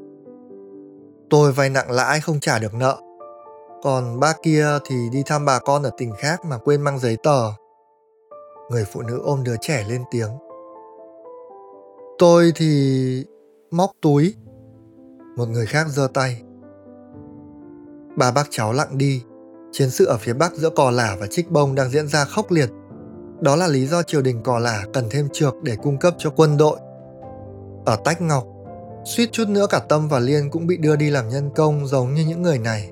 Tôi 1.31 1.53
vay 1.53 1.71
nặng 1.71 1.91
lãi 1.91 2.21
không 2.21 2.41
trả 2.41 2.59
được 2.59 2.75
nợ. 2.75 2.97
Còn 3.83 4.21
ba 4.21 4.33
kia 4.43 4.67
thì 4.85 4.97
đi 5.13 5.23
thăm 5.27 5.45
bà 5.45 5.59
con 5.59 5.83
ở 5.83 5.91
tỉnh 5.97 6.13
khác 6.19 6.45
mà 6.45 6.59
quên 6.59 6.83
mang 6.83 6.99
giấy 6.99 7.17
tờ. 7.23 7.53
Người 8.71 8.85
phụ 8.93 9.03
nữ 9.03 9.21
ôm 9.25 9.45
đứa 9.45 9.57
trẻ 9.61 9.85
lên 9.89 10.03
tiếng. 10.11 10.31
Tôi 12.19 12.53
thì 12.57 13.25
móc 13.71 13.91
túi. 14.03 14.35
Một 15.37 15.49
người 15.49 15.67
khác 15.67 15.87
giơ 15.89 16.09
tay. 16.15 16.43
Ba 18.17 18.31
bác 18.31 18.47
cháu 18.51 18.73
lặng 18.73 18.99
đi. 18.99 19.23
Chiến 19.73 19.91
sự 19.91 20.05
ở 20.05 20.17
phía 20.17 20.33
bắc 20.33 20.55
giữa 20.55 20.71
cò 20.71 20.91
lả 20.91 21.17
và 21.21 21.27
trích 21.27 21.51
bông 21.51 21.75
đang 21.75 21.91
diễn 21.91 22.09
ra 22.09 22.25
khốc 22.25 22.51
liệt. 22.51 22.71
Đó 23.41 23.57
là 23.57 23.67
lý 23.67 23.87
do 23.87 24.03
triều 24.03 24.23
đình 24.23 24.43
cò 24.43 24.59
lả 24.59 24.85
cần 24.93 25.05
thêm 25.11 25.29
trược 25.33 25.55
để 25.63 25.77
cung 25.83 25.99
cấp 25.99 26.15
cho 26.19 26.31
quân 26.37 26.57
đội. 26.57 26.79
Ở 27.87 27.97
Tách 28.05 28.21
Ngọc, 28.23 28.45
suýt 29.05 29.29
chút 29.33 29.49
nữa 29.49 29.67
cả 29.71 29.79
Tâm 29.79 30.09
và 30.09 30.19
Liên 30.19 30.51
cũng 30.51 30.67
bị 30.67 30.77
đưa 30.77 30.97
đi 30.97 31.11
làm 31.11 31.29
nhân 31.29 31.51
công 31.57 31.87
giống 31.87 32.15
như 32.15 32.25
những 32.25 32.43
người 32.43 32.59
này. 32.59 32.91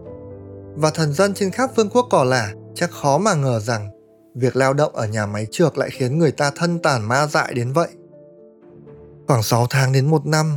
Và 0.74 0.90
thần 0.90 1.12
dân 1.12 1.34
trên 1.34 1.50
khắp 1.50 1.70
vương 1.76 1.90
quốc 1.90 2.06
cỏ 2.10 2.24
lả 2.24 2.52
chắc 2.74 2.90
khó 2.90 3.18
mà 3.18 3.34
ngờ 3.34 3.60
rằng 3.60 3.88
việc 4.34 4.56
lao 4.56 4.74
động 4.74 4.96
ở 4.96 5.06
nhà 5.06 5.26
máy 5.26 5.46
trược 5.50 5.78
lại 5.78 5.90
khiến 5.92 6.18
người 6.18 6.32
ta 6.32 6.50
thân 6.56 6.78
tàn 6.78 7.08
ma 7.08 7.26
dại 7.26 7.54
đến 7.54 7.72
vậy. 7.72 7.88
Khoảng 9.26 9.42
6 9.42 9.66
tháng 9.70 9.92
đến 9.92 10.06
một 10.06 10.26
năm, 10.26 10.56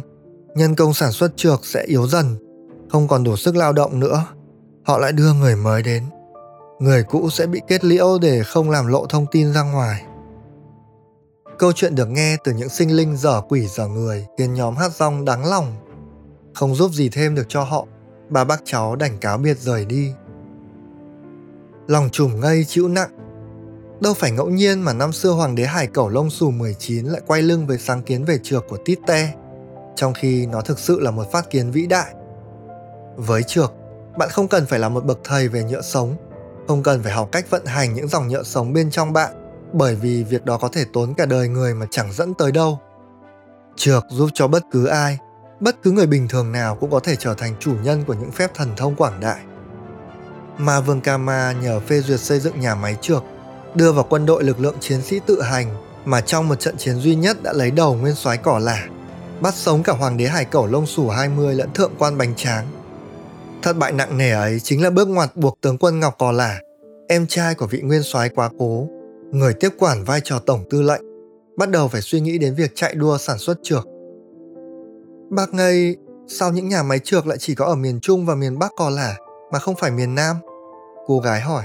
nhân 0.55 0.75
công 0.75 0.93
sản 0.93 1.11
xuất 1.11 1.37
trược 1.37 1.65
sẽ 1.65 1.83
yếu 1.83 2.07
dần, 2.07 2.35
không 2.89 3.07
còn 3.07 3.23
đủ 3.23 3.35
sức 3.35 3.55
lao 3.55 3.73
động 3.73 3.99
nữa. 3.99 4.25
Họ 4.83 4.97
lại 4.97 5.11
đưa 5.11 5.33
người 5.33 5.55
mới 5.55 5.83
đến. 5.83 6.03
Người 6.79 7.03
cũ 7.03 7.29
sẽ 7.29 7.45
bị 7.45 7.61
kết 7.67 7.83
liễu 7.83 8.17
để 8.21 8.43
không 8.43 8.69
làm 8.69 8.87
lộ 8.87 9.05
thông 9.05 9.25
tin 9.31 9.53
ra 9.53 9.63
ngoài. 9.63 10.03
Câu 11.62 11.71
chuyện 11.71 11.95
được 11.95 12.10
nghe 12.10 12.38
từ 12.43 12.54
những 12.54 12.69
sinh 12.69 12.95
linh 12.95 13.17
dở 13.17 13.41
quỷ 13.41 13.67
dở 13.67 13.88
người 13.88 14.28
khiến 14.38 14.54
nhóm 14.54 14.76
hát 14.76 14.91
rong 14.91 15.26
đáng 15.26 15.45
lòng. 15.45 15.76
Không 16.54 16.76
giúp 16.76 16.91
gì 16.91 17.10
thêm 17.10 17.36
được 17.36 17.45
cho 17.50 17.63
họ, 17.63 17.86
bà 18.30 18.43
bác 18.43 18.62
cháu 18.65 18.95
đành 18.95 19.17
cáo 19.17 19.38
biệt 19.38 19.60
rời 19.60 19.86
đi. 19.86 20.13
Lòng 21.88 22.10
trùm 22.12 22.39
ngây 22.39 22.65
chịu 22.67 22.88
nặng. 22.88 23.10
Đâu 24.02 24.13
phải 24.13 24.32
ngẫu 24.32 24.50
nhiên 24.50 24.82
mà 24.82 24.93
năm 24.93 25.12
xưa 25.12 25.30
hoàng 25.30 25.56
đế 25.56 25.65
hải 25.65 25.88
cẩu 25.88 26.10
lông 26.10 26.30
xù 26.30 26.52
19 26.52 27.06
lại 27.06 27.21
quay 27.28 27.41
lưng 27.41 27.67
với 27.67 27.78
sáng 27.78 28.02
kiến 28.02 28.26
về 28.26 28.39
trược 28.43 28.67
của 28.69 28.78
Tite, 28.86 29.34
trong 29.95 30.13
khi 30.13 30.45
nó 30.45 30.62
thực 30.62 30.80
sự 30.80 31.00
là 31.00 31.12
một 31.12 31.32
phát 31.32 31.50
kiến 31.50 31.71
vĩ 31.71 31.88
đại. 31.88 32.13
Với 33.15 33.43
trược, 33.43 33.74
bạn 34.17 34.30
không 34.30 34.47
cần 34.47 34.65
phải 34.65 34.80
là 34.80 34.89
một 34.89 35.06
bậc 35.06 35.19
thầy 35.24 35.47
về 35.47 35.63
nhựa 35.63 35.82
sống, 35.82 36.15
không 36.67 36.84
cần 36.84 37.04
phải 37.04 37.13
học 37.13 37.30
cách 37.32 37.50
vận 37.50 37.65
hành 37.65 37.93
những 37.93 38.08
dòng 38.08 38.28
nhựa 38.28 38.43
sống 38.43 38.74
bên 38.74 38.91
trong 38.91 39.13
bạn, 39.13 39.40
bởi 39.73 39.95
vì 39.95 40.23
việc 40.23 40.45
đó 40.45 40.57
có 40.57 40.67
thể 40.67 40.86
tốn 40.93 41.13
cả 41.13 41.25
đời 41.25 41.47
người 41.47 41.73
mà 41.73 41.86
chẳng 41.91 42.13
dẫn 42.13 42.34
tới 42.34 42.51
đâu. 42.51 42.79
Trược 43.75 44.05
giúp 44.10 44.29
cho 44.34 44.47
bất 44.47 44.63
cứ 44.71 44.86
ai, 44.86 45.17
bất 45.60 45.75
cứ 45.84 45.91
người 45.91 46.07
bình 46.07 46.27
thường 46.27 46.51
nào 46.51 46.75
cũng 46.75 46.91
có 46.91 46.99
thể 46.99 47.15
trở 47.15 47.34
thành 47.34 47.53
chủ 47.60 47.73
nhân 47.84 48.03
của 48.07 48.13
những 48.13 48.31
phép 48.31 48.51
thần 48.53 48.69
thông 48.77 48.95
quảng 48.95 49.19
đại. 49.19 49.39
Mà 50.57 50.79
Vương 50.79 51.01
Kama 51.01 51.51
nhờ 51.51 51.79
phê 51.79 52.01
duyệt 52.01 52.19
xây 52.19 52.39
dựng 52.39 52.60
nhà 52.60 52.75
máy 52.75 52.97
trược, 53.01 53.23
đưa 53.75 53.91
vào 53.91 54.05
quân 54.10 54.25
đội 54.25 54.43
lực 54.43 54.60
lượng 54.60 54.75
chiến 54.79 55.01
sĩ 55.01 55.19
tự 55.25 55.41
hành 55.41 55.67
mà 56.05 56.21
trong 56.21 56.47
một 56.47 56.60
trận 56.60 56.77
chiến 56.77 56.95
duy 56.95 57.15
nhất 57.15 57.43
đã 57.43 57.53
lấy 57.53 57.71
đầu 57.71 57.95
nguyên 57.95 58.15
soái 58.15 58.38
cỏ 58.38 58.60
lả, 58.60 58.88
bắt 59.41 59.55
sống 59.55 59.84
cả 59.84 59.93
hoàng 59.93 60.17
đế 60.17 60.25
hải 60.25 60.45
cẩu 60.45 60.67
lông 60.67 60.86
sủ 60.86 61.10
20 61.10 61.55
lẫn 61.55 61.73
thượng 61.73 61.91
quan 61.97 62.17
bánh 62.17 62.36
tráng. 62.36 62.67
Thất 63.62 63.77
bại 63.77 63.91
nặng 63.91 64.17
nề 64.17 64.31
ấy 64.31 64.60
chính 64.60 64.84
là 64.84 64.89
bước 64.89 65.07
ngoặt 65.07 65.36
buộc 65.36 65.57
tướng 65.62 65.77
quân 65.77 65.99
Ngọc 65.99 66.15
Cò 66.19 66.31
Lả, 66.31 66.60
em 67.07 67.27
trai 67.27 67.55
của 67.55 67.67
vị 67.67 67.81
nguyên 67.81 68.03
soái 68.03 68.29
quá 68.29 68.49
cố, 68.60 68.88
người 69.31 69.53
tiếp 69.53 69.69
quản 69.79 70.03
vai 70.03 70.21
trò 70.23 70.39
tổng 70.39 70.63
tư 70.69 70.81
lệnh, 70.81 71.01
bắt 71.57 71.69
đầu 71.69 71.87
phải 71.87 72.01
suy 72.01 72.21
nghĩ 72.21 72.37
đến 72.37 72.55
việc 72.55 72.71
chạy 72.75 72.95
đua 72.95 73.17
sản 73.17 73.37
xuất 73.37 73.57
trược. 73.63 73.87
Bác 75.29 75.53
ngây, 75.53 75.97
sao 76.27 76.51
những 76.51 76.69
nhà 76.69 76.83
máy 76.83 76.99
trược 76.99 77.27
lại 77.27 77.37
chỉ 77.37 77.55
có 77.55 77.65
ở 77.65 77.75
miền 77.75 77.99
Trung 78.01 78.25
và 78.25 78.35
miền 78.35 78.59
Bắc 78.59 78.71
Cò 78.75 78.89
Lả 78.89 79.17
mà 79.51 79.59
không 79.59 79.75
phải 79.75 79.91
miền 79.91 80.15
Nam? 80.15 80.35
Cô 81.07 81.19
gái 81.19 81.41
hỏi. 81.41 81.63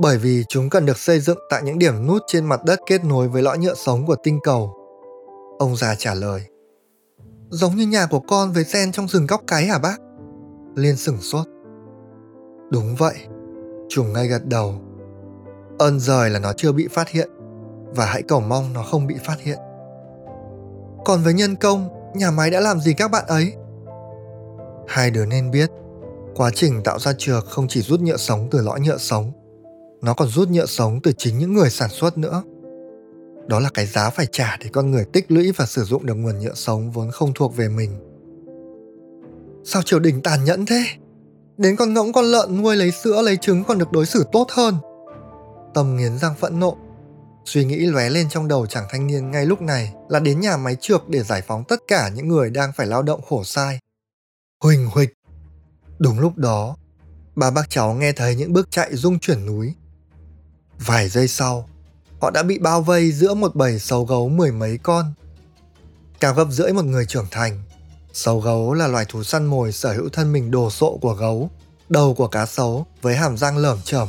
Bởi 0.00 0.18
vì 0.18 0.44
chúng 0.48 0.70
cần 0.70 0.86
được 0.86 0.98
xây 0.98 1.20
dựng 1.20 1.38
tại 1.50 1.62
những 1.62 1.78
điểm 1.78 2.06
nút 2.06 2.22
trên 2.26 2.44
mặt 2.44 2.60
đất 2.64 2.80
kết 2.86 3.04
nối 3.04 3.28
với 3.28 3.42
lõi 3.42 3.58
nhựa 3.58 3.74
sống 3.74 4.06
của 4.06 4.16
tinh 4.22 4.38
cầu. 4.42 4.74
Ông 5.58 5.76
già 5.76 5.94
trả 5.98 6.14
lời. 6.14 6.42
Giống 7.50 7.76
như 7.76 7.86
nhà 7.86 8.06
của 8.10 8.20
con 8.20 8.52
với 8.52 8.64
sen 8.64 8.92
trong 8.92 9.08
rừng 9.08 9.26
góc 9.26 9.40
cái 9.46 9.66
hả 9.66 9.78
bác? 9.78 9.96
Liên 10.74 10.96
sửng 10.96 11.20
sốt. 11.20 11.46
Đúng 12.70 12.94
vậy. 12.98 13.14
Trùng 13.88 14.12
ngay 14.12 14.28
gật 14.28 14.46
đầu. 14.46 14.74
Ơn 15.78 16.00
rời 16.00 16.30
là 16.30 16.38
nó 16.38 16.52
chưa 16.52 16.72
bị 16.72 16.88
phát 16.88 17.08
hiện 17.08 17.30
và 17.96 18.06
hãy 18.06 18.22
cầu 18.22 18.40
mong 18.40 18.72
nó 18.72 18.82
không 18.82 19.06
bị 19.06 19.14
phát 19.24 19.40
hiện. 19.40 19.58
Còn 21.04 21.22
với 21.22 21.34
nhân 21.34 21.56
công, 21.56 21.88
nhà 22.14 22.30
máy 22.30 22.50
đã 22.50 22.60
làm 22.60 22.80
gì 22.80 22.94
các 22.94 23.10
bạn 23.10 23.24
ấy? 23.26 23.52
Hai 24.88 25.10
đứa 25.10 25.26
nên 25.26 25.50
biết, 25.50 25.70
quá 26.34 26.50
trình 26.54 26.82
tạo 26.84 26.98
ra 26.98 27.12
trược 27.18 27.46
không 27.46 27.68
chỉ 27.68 27.82
rút 27.82 28.00
nhựa 28.00 28.16
sống 28.16 28.48
từ 28.50 28.60
lõi 28.60 28.80
nhựa 28.80 28.98
sống, 28.98 29.32
nó 30.02 30.14
còn 30.14 30.28
rút 30.28 30.48
nhựa 30.48 30.66
sống 30.66 31.00
từ 31.02 31.12
chính 31.12 31.38
những 31.38 31.54
người 31.54 31.70
sản 31.70 31.88
xuất 31.90 32.18
nữa. 32.18 32.42
Đó 33.46 33.60
là 33.60 33.68
cái 33.74 33.86
giá 33.86 34.10
phải 34.10 34.26
trả 34.32 34.56
để 34.60 34.66
con 34.72 34.90
người 34.90 35.04
tích 35.04 35.24
lũy 35.28 35.52
và 35.52 35.66
sử 35.66 35.84
dụng 35.84 36.06
được 36.06 36.14
nguồn 36.14 36.38
nhựa 36.38 36.54
sống 36.54 36.90
vốn 36.90 37.10
không 37.10 37.32
thuộc 37.34 37.56
về 37.56 37.68
mình. 37.68 37.90
Sao 39.64 39.82
triều 39.82 39.98
đình 39.98 40.20
tàn 40.22 40.44
nhẫn 40.44 40.66
thế? 40.66 40.84
Đến 41.56 41.76
con 41.76 41.94
ngỗng 41.94 42.12
con 42.12 42.24
lợn 42.24 42.62
nuôi 42.62 42.76
lấy 42.76 42.90
sữa 42.90 43.22
lấy 43.22 43.36
trứng 43.36 43.64
còn 43.64 43.78
được 43.78 43.92
đối 43.92 44.06
xử 44.06 44.24
tốt 44.32 44.46
hơn. 44.50 44.74
Tâm 45.74 45.96
nghiến 45.96 46.18
răng 46.18 46.34
phẫn 46.40 46.60
nộ. 46.60 46.76
Suy 47.44 47.64
nghĩ 47.64 47.76
lóe 47.76 48.10
lên 48.10 48.28
trong 48.28 48.48
đầu 48.48 48.66
chàng 48.66 48.86
thanh 48.90 49.06
niên 49.06 49.30
ngay 49.30 49.46
lúc 49.46 49.60
này 49.60 49.92
là 50.08 50.20
đến 50.20 50.40
nhà 50.40 50.56
máy 50.56 50.76
trược 50.80 51.08
để 51.08 51.22
giải 51.22 51.42
phóng 51.46 51.64
tất 51.68 51.80
cả 51.88 52.08
những 52.08 52.28
người 52.28 52.50
đang 52.50 52.72
phải 52.72 52.86
lao 52.86 53.02
động 53.02 53.20
khổ 53.28 53.44
sai. 53.44 53.78
Huỳnh 54.62 54.86
huỳnh. 54.86 55.10
Đúng 55.98 56.20
lúc 56.20 56.36
đó, 56.36 56.76
ba 57.36 57.50
bác 57.50 57.70
cháu 57.70 57.94
nghe 57.94 58.12
thấy 58.12 58.36
những 58.36 58.52
bước 58.52 58.70
chạy 58.70 58.96
rung 58.96 59.18
chuyển 59.18 59.46
núi. 59.46 59.74
Vài 60.86 61.08
giây 61.08 61.28
sau, 61.28 61.68
họ 62.20 62.30
đã 62.30 62.42
bị 62.42 62.58
bao 62.58 62.82
vây 62.82 63.12
giữa 63.12 63.34
một 63.34 63.54
bầy 63.54 63.78
sấu 63.78 64.04
gấu 64.04 64.28
mười 64.28 64.52
mấy 64.52 64.78
con. 64.78 65.12
Cao 66.20 66.34
gấp 66.34 66.46
rưỡi 66.50 66.72
một 66.72 66.84
người 66.84 67.06
trưởng 67.06 67.26
thành, 67.30 67.62
Sấu 68.14 68.40
gấu 68.40 68.74
là 68.74 68.86
loài 68.86 69.04
thú 69.08 69.22
săn 69.22 69.46
mồi 69.46 69.72
sở 69.72 69.92
hữu 69.92 70.08
thân 70.08 70.32
mình 70.32 70.50
đồ 70.50 70.70
sộ 70.70 70.98
của 71.00 71.14
gấu, 71.14 71.50
đầu 71.88 72.14
của 72.14 72.28
cá 72.28 72.46
sấu 72.46 72.86
với 73.02 73.16
hàm 73.16 73.36
răng 73.36 73.56
lởm 73.56 73.78
chởm. 73.84 74.08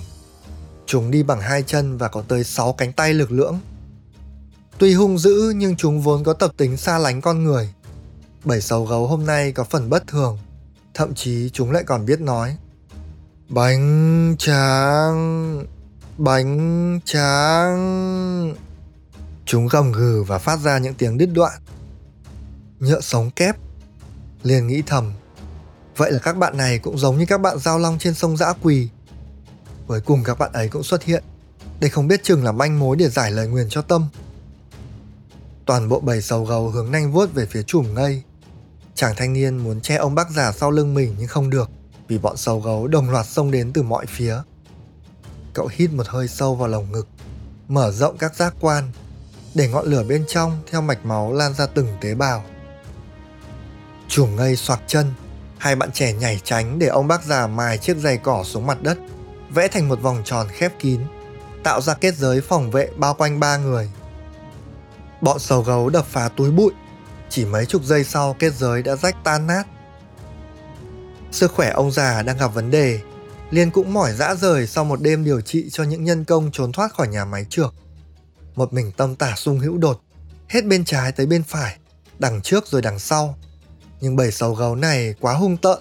Chúng 0.86 1.12
đi 1.12 1.24
bằng 1.24 1.42
hai 1.42 1.64
chân 1.64 1.98
và 1.98 2.08
có 2.08 2.24
tới 2.28 2.44
6 2.44 2.74
cánh 2.74 2.94
tay 2.94 3.14
lực 3.14 3.32
lưỡng. 3.32 3.60
Tuy 4.78 4.94
hung 4.94 5.18
dữ 5.18 5.54
nhưng 5.56 5.76
chúng 5.76 6.02
vốn 6.02 6.24
có 6.24 6.34
tập 6.34 6.52
tính 6.58 6.78
xa 6.78 6.98
lánh 6.98 7.22
con 7.22 7.44
người. 7.44 7.74
Bảy 8.44 8.62
sấu 8.62 8.86
gấu 8.86 9.08
hôm 9.08 9.26
nay 9.26 9.52
có 9.52 9.64
phần 9.64 9.90
bất 9.90 10.08
thường, 10.08 10.38
thậm 10.94 11.14
chí 11.16 11.50
chúng 11.54 11.72
lại 11.72 11.84
còn 11.84 12.06
biết 12.06 12.22
nói. 12.22 12.58
Bánh 13.50 14.36
tráng, 14.40 15.66
bánh 16.18 17.00
tráng. 17.06 18.56
Chúng 19.46 19.68
gầm 19.68 19.92
gừ 19.92 20.24
và 20.24 20.38
phát 20.38 20.60
ra 20.60 20.78
những 20.78 20.94
tiếng 20.94 21.18
đứt 21.18 21.30
đoạn. 21.34 21.62
Nhựa 22.80 23.02
sống 23.02 23.32
kép 23.32 23.56
liền 24.44 24.68
nghĩ 24.68 24.84
thầm 24.86 25.12
vậy 25.98 26.12
là 26.12 26.20
các 26.20 26.38
bạn 26.38 26.58
này 26.58 26.80
cũng 26.80 26.98
giống 26.98 27.18
như 27.18 27.26
các 27.26 27.42
bạn 27.42 27.60
giao 27.60 27.80
long 27.80 28.00
trên 28.00 28.14
sông 28.14 28.38
dã 28.38 28.54
quỳ 28.62 28.90
cuối 29.88 30.02
cùng 30.02 30.24
các 30.24 30.40
bạn 30.40 30.52
ấy 30.54 30.70
cũng 30.70 30.84
xuất 30.84 31.04
hiện. 31.04 31.24
Để 31.80 31.90
không 31.90 32.08
biết 32.08 32.24
chừng 32.24 32.44
là 32.44 32.52
manh 32.52 32.80
mối 32.80 32.96
để 32.98 33.10
giải 33.10 33.32
lời 33.32 33.48
nguyền 33.48 33.70
cho 33.70 33.82
tâm. 33.82 34.08
Toàn 35.66 35.90
bộ 35.90 36.00
bầy 36.00 36.22
sầu 36.22 36.46
gầu 36.46 36.70
hướng 36.70 36.92
nanh 36.92 37.12
vuốt 37.12 37.34
về 37.34 37.46
phía 37.46 37.64
chùm 37.64 37.94
ngây. 37.94 38.24
Chàng 38.96 39.14
thanh 39.18 39.34
niên 39.34 39.58
muốn 39.58 39.82
che 39.82 39.96
ông 39.96 40.16
bác 40.16 40.30
già 40.30 40.52
sau 40.52 40.72
lưng 40.72 40.94
mình 40.94 41.16
nhưng 41.20 41.28
không 41.28 41.50
được 41.50 41.70
vì 42.08 42.18
bọn 42.18 42.38
sầu 42.38 42.60
gấu 42.60 42.88
đồng 42.88 43.10
loạt 43.10 43.26
xông 43.26 43.52
đến 43.52 43.74
từ 43.74 43.84
mọi 43.84 44.06
phía. 44.06 44.38
Cậu 45.54 45.70
hít 45.72 45.92
một 45.92 46.08
hơi 46.08 46.28
sâu 46.28 46.56
vào 46.56 46.68
lồng 46.68 46.92
ngực 46.92 47.08
mở 47.68 47.92
rộng 47.92 48.18
các 48.18 48.36
giác 48.36 48.56
quan 48.60 48.92
để 49.54 49.68
ngọn 49.68 49.86
lửa 49.86 50.04
bên 50.04 50.26
trong 50.28 50.62
theo 50.72 50.82
mạch 50.82 51.06
máu 51.06 51.34
lan 51.34 51.54
ra 51.54 51.66
từng 51.66 51.88
tế 52.02 52.16
bào. 52.16 52.44
Chuồng 54.08 54.36
ngây 54.36 54.56
soạc 54.56 54.82
chân, 54.88 55.14
hai 55.58 55.76
bạn 55.76 55.92
trẻ 55.92 56.14
nhảy 56.14 56.42
tránh 56.44 56.80
để 56.80 56.88
ông 56.88 57.08
bác 57.08 57.24
già 57.24 57.48
mài 57.48 57.78
chiếc 57.78 57.98
giày 57.98 58.18
cỏ 58.18 58.44
xuống 58.44 58.68
mặt 58.68 58.84
đất, 58.84 58.98
vẽ 59.50 59.68
thành 59.68 59.90
một 59.90 60.02
vòng 60.02 60.22
tròn 60.26 60.48
khép 60.52 60.74
kín, 60.80 61.02
tạo 61.64 61.82
ra 61.82 61.94
kết 61.94 62.16
giới 62.16 62.42
phòng 62.42 62.72
vệ 62.72 62.90
bao 62.98 63.14
quanh 63.14 63.40
ba 63.40 63.58
người. 63.58 63.92
Bọn 65.22 65.40
sầu 65.40 65.62
gấu 65.62 65.90
đập 65.90 66.06
phá 66.10 66.30
túi 66.30 66.52
bụi, 66.52 66.72
chỉ 67.30 67.46
mấy 67.46 67.66
chục 67.66 67.84
giây 67.84 68.04
sau 68.04 68.36
kết 68.40 68.54
giới 68.54 68.84
đã 68.84 68.96
rách 68.96 69.16
tan 69.24 69.48
nát. 69.48 69.64
Sức 71.32 71.52
khỏe 71.52 71.70
ông 71.70 71.92
già 71.92 72.22
đang 72.22 72.38
gặp 72.38 72.48
vấn 72.48 72.72
đề, 72.72 73.00
Liên 73.52 73.72
cũng 73.72 73.94
mỏi 73.94 74.14
dã 74.14 74.36
rời 74.36 74.68
sau 74.68 74.86
một 74.86 75.02
đêm 75.02 75.24
điều 75.24 75.42
trị 75.42 75.70
cho 75.72 75.84
những 75.84 76.04
nhân 76.04 76.26
công 76.26 76.52
trốn 76.52 76.72
thoát 76.72 76.94
khỏi 76.94 77.08
nhà 77.08 77.26
máy 77.26 77.46
trược. 77.50 77.74
Một 78.56 78.74
mình 78.74 78.92
tâm 78.92 79.16
tả 79.16 79.36
sung 79.36 79.60
hữu 79.60 79.78
đột, 79.78 80.02
hết 80.50 80.66
bên 80.66 80.86
trái 80.86 81.12
tới 81.12 81.26
bên 81.26 81.44
phải, 81.44 81.78
đằng 82.20 82.42
trước 82.42 82.68
rồi 82.68 82.82
đằng 82.82 83.00
sau, 83.00 83.38
nhưng 84.02 84.16
bầy 84.16 84.32
sầu 84.32 84.54
gấu 84.54 84.76
này 84.76 85.16
quá 85.20 85.34
hung 85.34 85.58
tợn. 85.58 85.80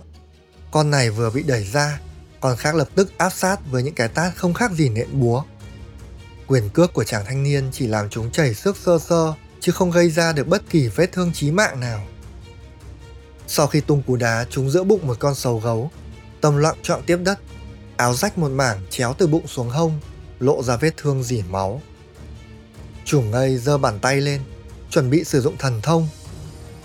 Con 0.71 0.91
này 0.91 1.11
vừa 1.11 1.31
bị 1.31 1.43
đẩy 1.43 1.65
ra, 1.65 2.01
còn 2.45 2.57
khác 2.57 2.75
lập 2.75 2.89
tức 2.95 3.19
áp 3.19 3.31
sát 3.31 3.57
với 3.71 3.83
những 3.83 3.95
cái 3.95 4.09
tát 4.09 4.37
không 4.37 4.55
khác 4.55 4.73
gì 4.73 4.89
nện 4.89 5.09
búa. 5.13 5.43
Quyền 6.47 6.69
cước 6.69 6.93
của 6.93 7.05
chàng 7.05 7.25
thanh 7.27 7.43
niên 7.43 7.69
chỉ 7.73 7.87
làm 7.87 8.09
chúng 8.09 8.31
chảy 8.31 8.55
xước 8.55 8.77
sơ 8.77 8.99
sơ, 8.99 9.33
chứ 9.61 9.73
không 9.73 9.91
gây 9.91 10.11
ra 10.11 10.33
được 10.33 10.49
bất 10.49 10.63
kỳ 10.71 10.89
vết 10.89 11.13
thương 11.13 11.33
chí 11.33 11.51
mạng 11.51 11.81
nào. 11.81 12.07
Sau 13.47 13.67
khi 13.67 13.81
tung 13.81 14.03
cú 14.03 14.17
đá 14.17 14.47
chúng 14.51 14.71
giữa 14.71 14.85
bụng 14.85 15.07
một 15.07 15.17
con 15.19 15.35
sầu 15.35 15.59
gấu, 15.59 15.91
tầm 16.41 16.57
loạn 16.57 16.77
trọn 16.83 17.03
tiếp 17.07 17.17
đất, 17.25 17.39
áo 17.97 18.15
rách 18.15 18.39
một 18.39 18.51
mảng 18.51 18.81
chéo 18.91 19.15
từ 19.19 19.27
bụng 19.27 19.47
xuống 19.47 19.69
hông, 19.69 20.01
lộ 20.39 20.63
ra 20.63 20.77
vết 20.77 20.97
thương 20.97 21.23
dỉ 21.23 21.43
máu. 21.51 21.83
Chủ 23.05 23.23
ngây 23.23 23.57
giơ 23.57 23.79
bàn 23.79 23.99
tay 24.01 24.21
lên, 24.21 24.41
chuẩn 24.91 25.11
bị 25.11 25.25
sử 25.25 25.41
dụng 25.41 25.57
thần 25.59 25.81
thông. 25.83 26.09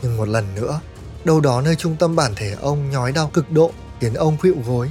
Nhưng 0.02 0.17
một 0.17 0.28
lần 0.28 0.56
nữa, 0.56 0.80
đâu 1.24 1.39
đó 1.39 1.62
nơi 1.62 1.76
trung 1.76 1.95
tâm 2.00 2.15
bản 2.15 2.36
thể 2.36 2.56
ông 2.62 2.89
nhói 2.89 3.12
đau 3.12 3.30
cực 3.34 3.52
độ 3.52 3.72
khiến 4.00 4.13
ông 4.13 4.38
khuỵu 4.38 4.56
gối 4.65 4.89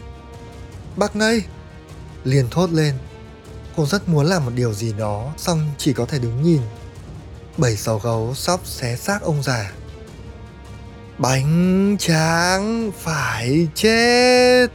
bác 0.99 1.17
ngây 1.17 1.43
liền 2.25 2.51
thốt 2.51 2.71
lên. 2.71 2.95
Cô 3.77 3.87
rất 3.87 4.09
muốn 4.09 4.27
làm 4.27 4.45
một 4.45 4.53
điều 4.55 4.73
gì 4.73 4.93
đó, 4.93 5.33
xong 5.37 5.71
chỉ 5.79 5.93
có 5.93 6.07
thể 6.07 6.19
đứng 6.19 6.43
nhìn. 6.43 6.61
Bảy 7.57 7.77
sáu 7.77 7.99
gấu 7.99 8.35
sóc 8.35 8.61
xé 8.67 8.97
xác 8.97 9.23
ông 9.23 9.43
già. 9.43 9.73
Bánh 11.19 11.97
tráng 11.99 12.93
phải 12.99 13.69
chết. 13.75 14.67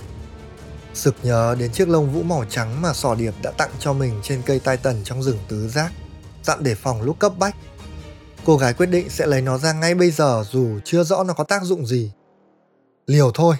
Sực 0.93 1.15
nhớ 1.23 1.55
đến 1.59 1.71
chiếc 1.71 1.89
lông 1.89 2.13
vũ 2.13 2.23
màu 2.23 2.45
trắng 2.49 2.81
mà 2.81 2.93
sò 2.93 3.15
điệp 3.15 3.33
đã 3.41 3.51
tặng 3.51 3.71
cho 3.79 3.93
mình 3.93 4.19
trên 4.23 4.41
cây 4.45 4.59
tai 4.59 4.77
tần 4.77 5.01
trong 5.03 5.23
rừng 5.23 5.39
tứ 5.47 5.69
giác, 5.69 5.91
dặn 6.43 6.63
để 6.63 6.75
phòng 6.75 7.01
lúc 7.01 7.19
cấp 7.19 7.33
bách. 7.37 7.55
Cô 8.45 8.57
gái 8.57 8.73
quyết 8.73 8.85
định 8.85 9.09
sẽ 9.09 9.25
lấy 9.25 9.41
nó 9.41 9.57
ra 9.57 9.73
ngay 9.73 9.95
bây 9.95 10.11
giờ 10.11 10.43
dù 10.51 10.79
chưa 10.85 11.03
rõ 11.03 11.23
nó 11.23 11.33
có 11.33 11.43
tác 11.43 11.63
dụng 11.63 11.85
gì. 11.85 12.11
Liều 13.07 13.31
thôi. 13.31 13.55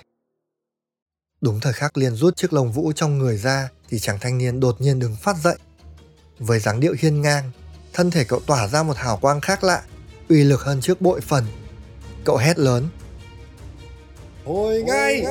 Đúng 1.44 1.60
thời 1.60 1.74
khắc 1.74 1.98
liền 1.98 2.16
rút 2.16 2.36
chiếc 2.36 2.54
lồng 2.54 2.72
vũ 2.72 2.92
trong 2.92 3.18
người 3.18 3.38
ra 3.38 3.70
thì 3.90 4.00
chàng 4.00 4.20
thanh 4.22 4.38
niên 4.38 4.60
đột 4.60 4.82
nhiên 4.82 5.00
đứng 5.00 5.16
phát 5.16 5.36
dậy. 5.44 5.58
Với 6.40 6.60
dáng 6.60 6.80
điệu 6.80 6.96
hiên 7.00 7.22
ngang, 7.22 7.52
thân 7.94 8.12
thể 8.12 8.24
cậu 8.24 8.40
tỏa 8.40 8.68
ra 8.68 8.84
một 8.84 8.98
hào 8.98 9.18
quang 9.18 9.42
khác 9.42 9.64
lạ, 9.64 9.84
uy 10.30 10.44
lực 10.44 10.62
hơn 10.62 10.82
trước 10.82 11.02
bội 11.02 11.22
phần. 11.22 11.46
Cậu 12.26 12.38
hét 12.38 12.60
lớn. 12.60 12.90
Hồi 14.46 14.84
ngay! 14.84 15.26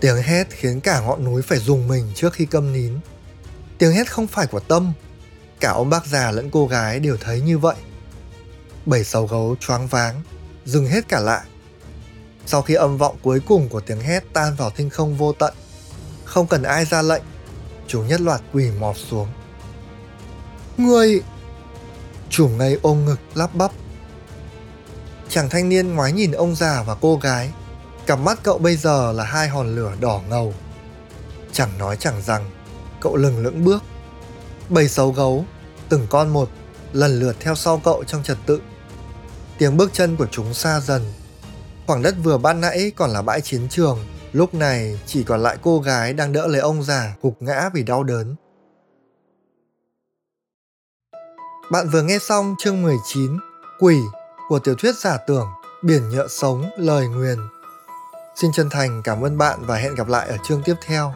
Tiếng 0.00 0.22
hét 0.22 0.46
khiến 0.50 0.80
cả 0.80 1.00
ngọn 1.00 1.24
núi 1.24 1.42
phải 1.42 1.58
dùng 1.58 1.88
mình 1.88 2.04
trước 2.14 2.32
khi 2.32 2.46
câm 2.46 2.72
nín. 2.72 2.92
Tiếng 3.78 3.92
hét 3.92 4.10
không 4.10 4.26
phải 4.26 4.46
của 4.46 4.60
Tâm. 4.60 4.92
Cả 5.60 5.70
ông 5.70 5.90
bác 5.90 6.06
già 6.06 6.30
lẫn 6.30 6.50
cô 6.50 6.66
gái 6.66 7.00
đều 7.00 7.16
thấy 7.20 7.40
như 7.40 7.58
vậy. 7.58 7.76
Bảy 8.86 9.04
sáu 9.04 9.26
gấu 9.26 9.56
choáng 9.60 9.86
váng, 9.86 10.22
dừng 10.64 10.86
hết 10.86 11.08
cả 11.08 11.20
lại. 11.20 11.46
Sau 12.50 12.62
khi 12.62 12.74
âm 12.74 12.98
vọng 12.98 13.16
cuối 13.22 13.40
cùng 13.46 13.68
của 13.68 13.80
tiếng 13.80 14.00
hét 14.00 14.24
tan 14.32 14.54
vào 14.54 14.70
thinh 14.70 14.90
không 14.90 15.16
vô 15.16 15.32
tận, 15.32 15.54
không 16.24 16.46
cần 16.46 16.62
ai 16.62 16.84
ra 16.84 17.02
lệnh, 17.02 17.22
chúng 17.86 18.08
nhất 18.08 18.20
loạt 18.20 18.40
quỳ 18.52 18.70
mọp 18.80 18.96
xuống. 18.96 19.28
Người... 20.76 21.22
Chủ 22.30 22.48
ngây 22.48 22.78
ôm 22.82 23.04
ngực 23.04 23.20
lắp 23.34 23.54
bắp. 23.54 23.70
Chàng 25.28 25.48
thanh 25.48 25.68
niên 25.68 25.94
ngoái 25.94 26.12
nhìn 26.12 26.32
ông 26.32 26.54
già 26.54 26.82
và 26.82 26.94
cô 27.00 27.16
gái. 27.16 27.50
Cặp 28.06 28.18
mắt 28.18 28.38
cậu 28.42 28.58
bây 28.58 28.76
giờ 28.76 29.12
là 29.12 29.24
hai 29.24 29.48
hòn 29.48 29.76
lửa 29.76 29.92
đỏ 30.00 30.20
ngầu. 30.28 30.54
Chẳng 31.52 31.78
nói 31.78 31.96
chẳng 31.96 32.22
rằng, 32.22 32.50
cậu 33.00 33.16
lừng 33.16 33.38
lững 33.38 33.64
bước. 33.64 33.82
Bầy 34.68 34.88
sấu 34.88 35.12
gấu, 35.12 35.44
từng 35.88 36.06
con 36.10 36.28
một, 36.28 36.48
lần 36.92 37.20
lượt 37.20 37.36
theo 37.40 37.54
sau 37.54 37.80
cậu 37.84 38.04
trong 38.04 38.22
trật 38.22 38.38
tự. 38.46 38.60
Tiếng 39.58 39.76
bước 39.76 39.90
chân 39.92 40.16
của 40.16 40.26
chúng 40.30 40.54
xa 40.54 40.80
dần. 40.80 41.12
Khoảng 41.88 42.02
đất 42.02 42.14
vừa 42.22 42.38
ban 42.38 42.60
nãy 42.60 42.92
còn 42.96 43.10
là 43.10 43.22
bãi 43.22 43.40
chiến 43.40 43.66
trường, 43.70 43.98
lúc 44.32 44.54
này 44.54 45.00
chỉ 45.06 45.24
còn 45.24 45.42
lại 45.42 45.56
cô 45.62 45.80
gái 45.80 46.12
đang 46.12 46.32
đỡ 46.32 46.46
lấy 46.46 46.60
ông 46.60 46.82
già 46.82 47.14
gục 47.22 47.42
ngã 47.42 47.70
vì 47.74 47.82
đau 47.82 48.02
đớn. 48.02 48.34
Bạn 51.70 51.88
vừa 51.88 52.02
nghe 52.02 52.18
xong 52.18 52.54
chương 52.58 52.82
19 52.82 53.38
Quỷ 53.78 53.96
của 54.48 54.58
tiểu 54.58 54.74
thuyết 54.74 54.94
giả 54.96 55.16
tưởng 55.26 55.46
Biển 55.82 56.08
nhựa 56.08 56.26
sống 56.28 56.70
lời 56.76 57.08
nguyền. 57.08 57.38
Xin 58.36 58.50
chân 58.54 58.70
thành 58.70 59.02
cảm 59.04 59.24
ơn 59.24 59.38
bạn 59.38 59.58
và 59.66 59.76
hẹn 59.76 59.94
gặp 59.94 60.08
lại 60.08 60.28
ở 60.28 60.36
chương 60.44 60.62
tiếp 60.64 60.74
theo. 60.86 61.14